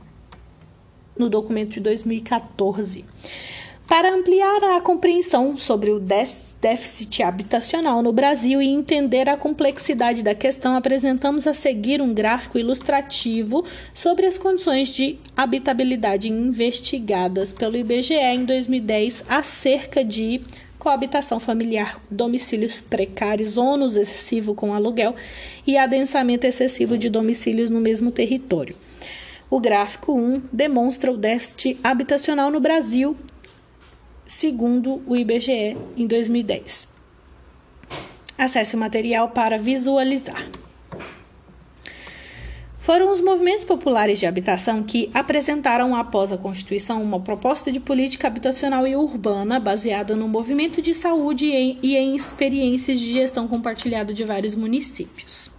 no 1.19 1.31
documento 1.31 1.71
de 1.71 1.81
2014. 1.81 3.05
Para 3.89 4.13
ampliar 4.13 4.77
a 4.77 4.81
compreensão 4.81 5.57
sobre 5.57 5.93
o 5.93 6.01
déficit 6.01 7.23
habitacional 7.23 8.03
no 8.03 8.13
Brasil 8.13 8.61
e 8.61 8.67
entender 8.67 9.29
a 9.29 9.37
complexidade 9.37 10.25
da 10.25 10.35
questão, 10.35 10.75
apresentamos 10.75 11.47
a 11.47 11.55
seguir 11.55 12.03
um 12.03 12.13
gráfico 12.13 12.59
ilustrativo 12.59 13.65
sobre 13.95 14.27
as 14.27 14.37
condições 14.37 14.89
de 14.89 15.19
habitabilidade 15.37 16.29
investigadas 16.29 17.53
pelo 17.53 17.77
IBGE 17.77 18.15
em 18.15 18.45
2010 18.45 19.25
acerca 19.29 20.05
de 20.05 20.43
coabitação 20.87 21.41
familiar, 21.41 22.01
domicílios 22.09 22.81
precários, 22.81 23.57
ônus 23.57 23.97
excessivo 23.97 24.55
com 24.55 24.73
aluguel 24.73 25.17
e 25.67 25.77
adensamento 25.77 26.47
excessivo 26.47 26.97
de 26.97 27.11
domicílios 27.11 27.69
no 27.69 27.81
mesmo 27.81 28.13
território. 28.13 28.77
O 29.51 29.59
gráfico 29.59 30.13
1 30.13 30.43
demonstra 30.53 31.11
o 31.11 31.17
déficit 31.17 31.77
habitacional 31.83 32.53
no 32.53 32.61
Brasil 32.61 33.17
segundo 34.25 35.03
o 35.09 35.17
IBGE 35.17 35.77
em 35.97 36.07
2010. 36.07 36.89
Acesse 38.39 38.77
o 38.77 38.79
material 38.79 39.31
para 39.31 39.59
visualizar. 39.59 40.49
Foram 42.87 43.11
os 43.11 43.21
movimentos 43.21 43.65
populares 43.65 44.21
de 44.21 44.27
habitação 44.27 44.81
que 44.81 45.11
apresentaram, 45.13 45.93
após 45.93 46.31
a 46.31 46.39
Constituição, 46.39 47.03
uma 47.03 47.19
proposta 47.19 47.73
de 47.73 47.81
política 47.81 48.29
habitacional 48.29 48.87
e 48.87 48.95
urbana 48.95 49.59
baseada 49.59 50.15
no 50.15 50.29
movimento 50.29 50.81
de 50.81 50.95
saúde 50.95 51.47
e 51.47 51.97
em 51.97 52.15
experiências 52.15 53.01
de 53.01 53.11
gestão 53.11 53.49
compartilhada 53.49 54.15
de 54.15 54.23
vários 54.23 54.55
municípios. 54.55 55.51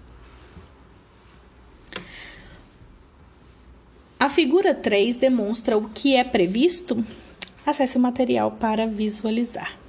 A 4.18 4.30
figura 4.30 4.74
3 4.74 5.18
demonstra 5.18 5.78
o 5.78 5.90
que 5.90 6.16
é 6.16 6.24
previsto 6.24 7.04
Acesse 7.66 7.98
o 7.98 8.00
material 8.00 8.52
para 8.52 8.88
visualizar. 8.88 9.87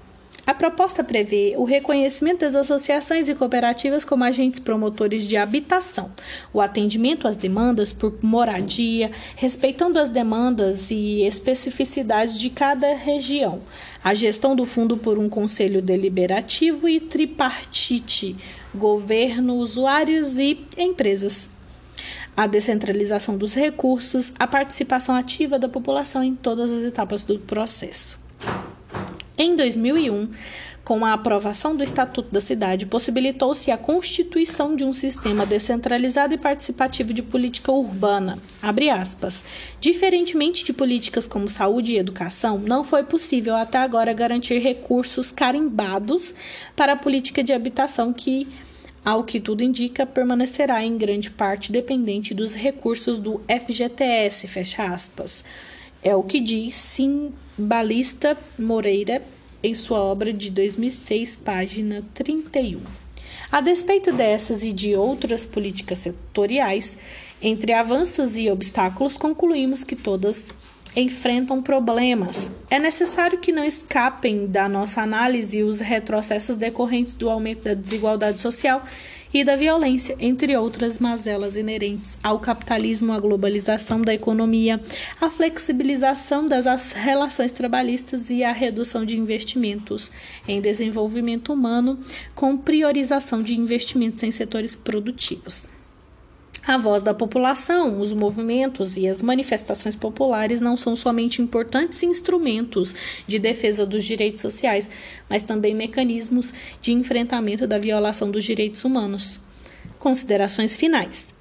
A 0.48 0.54
proposta 0.54 1.04
prevê 1.04 1.52
o 1.58 1.64
reconhecimento 1.64 2.40
das 2.40 2.54
associações 2.54 3.28
e 3.28 3.34
cooperativas 3.34 4.02
como 4.02 4.24
agentes 4.24 4.58
promotores 4.58 5.26
de 5.26 5.36
habitação, 5.36 6.10
o 6.54 6.62
atendimento 6.62 7.28
às 7.28 7.36
demandas 7.36 7.92
por 7.92 8.14
moradia, 8.22 9.10
respeitando 9.36 9.98
as 9.98 10.08
demandas 10.08 10.90
e 10.90 11.20
especificidades 11.20 12.38
de 12.38 12.48
cada 12.48 12.94
região, 12.94 13.60
a 14.02 14.14
gestão 14.14 14.56
do 14.56 14.64
fundo 14.64 14.96
por 14.96 15.18
um 15.18 15.28
conselho 15.28 15.82
deliberativo 15.82 16.88
e 16.88 16.98
tripartite, 16.98 18.34
governo, 18.74 19.56
usuários 19.56 20.38
e 20.38 20.66
empresas. 20.78 21.50
A 22.34 22.46
descentralização 22.46 23.36
dos 23.36 23.52
recursos, 23.52 24.32
a 24.38 24.46
participação 24.46 25.14
ativa 25.14 25.58
da 25.58 25.68
população 25.68 26.24
em 26.24 26.34
todas 26.34 26.72
as 26.72 26.84
etapas 26.84 27.22
do 27.22 27.38
processo. 27.38 28.18
Em 29.36 29.54
2001, 29.54 30.30
com 30.88 31.04
a 31.04 31.12
aprovação 31.12 31.76
do 31.76 31.82
Estatuto 31.82 32.32
da 32.32 32.40
Cidade, 32.40 32.86
possibilitou-se 32.86 33.70
a 33.70 33.76
constituição 33.76 34.74
de 34.74 34.84
um 34.84 34.92
sistema 34.92 35.44
descentralizado 35.44 36.32
e 36.32 36.38
participativo 36.38 37.12
de 37.12 37.22
política 37.22 37.70
urbana. 37.70 38.38
Diferentemente 39.80 40.64
de 40.64 40.72
políticas 40.72 41.26
como 41.26 41.48
saúde 41.48 41.92
e 41.92 41.98
educação, 41.98 42.58
não 42.58 42.82
foi 42.82 43.02
possível 43.02 43.54
até 43.54 43.76
agora 43.78 44.14
garantir 44.14 44.60
recursos 44.60 45.30
carimbados 45.30 46.34
para 46.74 46.94
a 46.94 46.96
política 46.96 47.44
de 47.44 47.52
habitação 47.52 48.12
que 48.12 48.48
ao 49.04 49.24
que 49.24 49.40
tudo 49.40 49.62
indica, 49.62 50.04
permanecerá 50.04 50.82
em 50.82 50.98
grande 50.98 51.30
parte 51.30 51.70
dependente 51.70 52.34
dos 52.34 52.54
recursos 52.54 53.18
do 53.18 53.40
FGTS. 53.48 54.46
É 56.02 56.14
o 56.14 56.22
que 56.22 56.40
diz 56.40 56.76
Simbalista 56.76 58.38
Moreira 58.58 59.22
em 59.62 59.74
sua 59.74 59.98
obra 59.98 60.32
de 60.32 60.50
2006, 60.50 61.36
página 61.36 62.04
31. 62.14 62.80
A 63.50 63.60
despeito 63.60 64.12
dessas 64.12 64.62
e 64.62 64.72
de 64.72 64.94
outras 64.94 65.44
políticas 65.44 65.98
setoriais, 65.98 66.96
entre 67.42 67.72
avanços 67.72 68.36
e 68.36 68.48
obstáculos, 68.48 69.16
concluímos 69.16 69.82
que 69.82 69.96
todas 69.96 70.50
enfrentam 70.94 71.62
problemas. 71.62 72.50
É 72.70 72.78
necessário 72.78 73.38
que 73.38 73.52
não 73.52 73.64
escapem 73.64 74.46
da 74.46 74.68
nossa 74.68 75.02
análise 75.02 75.62
os 75.62 75.80
retrocessos 75.80 76.56
decorrentes 76.56 77.14
do 77.14 77.28
aumento 77.28 77.64
da 77.64 77.74
desigualdade 77.74 78.40
social 78.40 78.84
e 79.32 79.44
da 79.44 79.56
violência, 79.56 80.16
entre 80.18 80.56
outras 80.56 80.98
mazelas 80.98 81.56
inerentes 81.56 82.16
ao 82.22 82.38
capitalismo, 82.38 83.12
à 83.12 83.20
globalização 83.20 84.00
da 84.02 84.14
economia, 84.14 84.80
à 85.20 85.30
flexibilização 85.30 86.48
das 86.48 86.92
relações 86.92 87.52
trabalhistas 87.52 88.30
e 88.30 88.42
à 88.42 88.52
redução 88.52 89.04
de 89.04 89.18
investimentos 89.18 90.10
em 90.46 90.60
desenvolvimento 90.60 91.52
humano, 91.52 91.98
com 92.34 92.56
priorização 92.56 93.42
de 93.42 93.54
investimentos 93.54 94.22
em 94.22 94.30
setores 94.30 94.74
produtivos. 94.74 95.68
A 96.68 96.76
voz 96.76 97.02
da 97.02 97.14
população, 97.14 97.98
os 97.98 98.12
movimentos 98.12 98.98
e 98.98 99.08
as 99.08 99.22
manifestações 99.22 99.96
populares 99.96 100.60
não 100.60 100.76
são 100.76 100.94
somente 100.94 101.40
importantes 101.40 102.02
instrumentos 102.02 102.94
de 103.26 103.38
defesa 103.38 103.86
dos 103.86 104.04
direitos 104.04 104.42
sociais, 104.42 104.90
mas 105.30 105.42
também 105.42 105.74
mecanismos 105.74 106.52
de 106.82 106.92
enfrentamento 106.92 107.66
da 107.66 107.78
violação 107.78 108.30
dos 108.30 108.44
direitos 108.44 108.84
humanos. 108.84 109.40
Considerações 109.98 110.76
finais. 110.76 111.32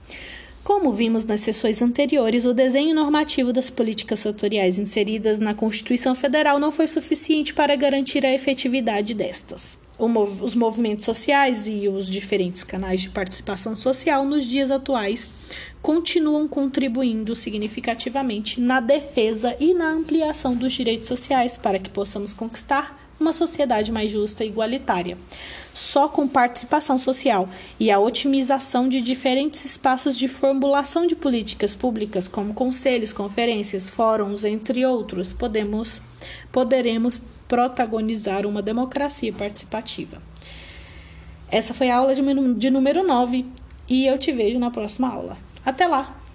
Como 0.64 0.94
vimos 0.94 1.26
nas 1.26 1.42
sessões 1.42 1.82
anteriores, 1.82 2.46
o 2.46 2.54
desenho 2.54 2.96
normativo 2.96 3.52
das 3.52 3.70
políticas 3.70 4.22
setoriais 4.22 4.80
inseridas 4.80 5.40
na 5.40 5.54
Constituição 5.54 6.16
Federal 6.16 6.58
não 6.58 6.72
foi 6.72 6.88
suficiente 6.88 7.54
para 7.54 7.76
garantir 7.76 8.26
a 8.26 8.34
efetividade 8.34 9.14
destas 9.14 9.78
os 10.00 10.54
movimentos 10.54 11.06
sociais 11.06 11.68
e 11.68 11.88
os 11.88 12.08
diferentes 12.08 12.64
canais 12.64 13.02
de 13.02 13.10
participação 13.10 13.76
social 13.76 14.24
nos 14.26 14.46
dias 14.46 14.70
atuais 14.70 15.32
continuam 15.82 16.48
contribuindo 16.48 17.36
significativamente 17.36 18.62
na 18.62 18.80
defesa 18.80 19.56
e 19.60 19.74
na 19.74 19.90
ampliação 19.90 20.56
dos 20.56 20.74
direitos 20.74 21.08
sociais 21.08 21.58
para 21.58 21.80
que 21.80 21.90
possamos 21.90 22.34
conquistar 22.34 23.08
uma 23.20 23.34
sociedade 23.34 23.92
mais 23.92 24.12
justa 24.12 24.44
e 24.44 24.48
igualitária. 24.48 25.18
Só 25.74 26.08
com 26.08 26.28
participação 26.28 27.00
social 27.00 27.50
e 27.80 27.90
a 27.90 28.00
otimização 28.00 28.88
de 28.88 29.02
diferentes 29.02 29.66
espaços 29.66 30.18
de 30.18 30.28
formulação 30.28 31.08
de 31.08 31.16
políticas 31.16 31.76
públicas, 31.76 32.28
como 32.28 32.54
conselhos, 32.54 33.14
conferências, 33.14 33.90
fóruns, 33.90 34.46
entre 34.46 34.86
outros, 34.86 35.34
podemos, 35.34 36.02
poderemos 36.52 37.20
protagonizar 37.48 38.46
uma 38.46 38.62
democracia 38.62 39.32
participativa. 39.34 40.22
Essa 41.50 41.74
foi 41.74 41.90
a 41.90 41.98
aula 41.98 42.14
de, 42.14 42.70
número 42.70 43.08
9 43.08 43.46
e 43.88 44.06
eu 44.06 44.18
te 44.18 44.32
vejo 44.32 44.60
na 44.60 44.70
próxima 44.70 45.10
aula. 45.10 45.38
Até 45.66 45.88
lá! 45.88 46.27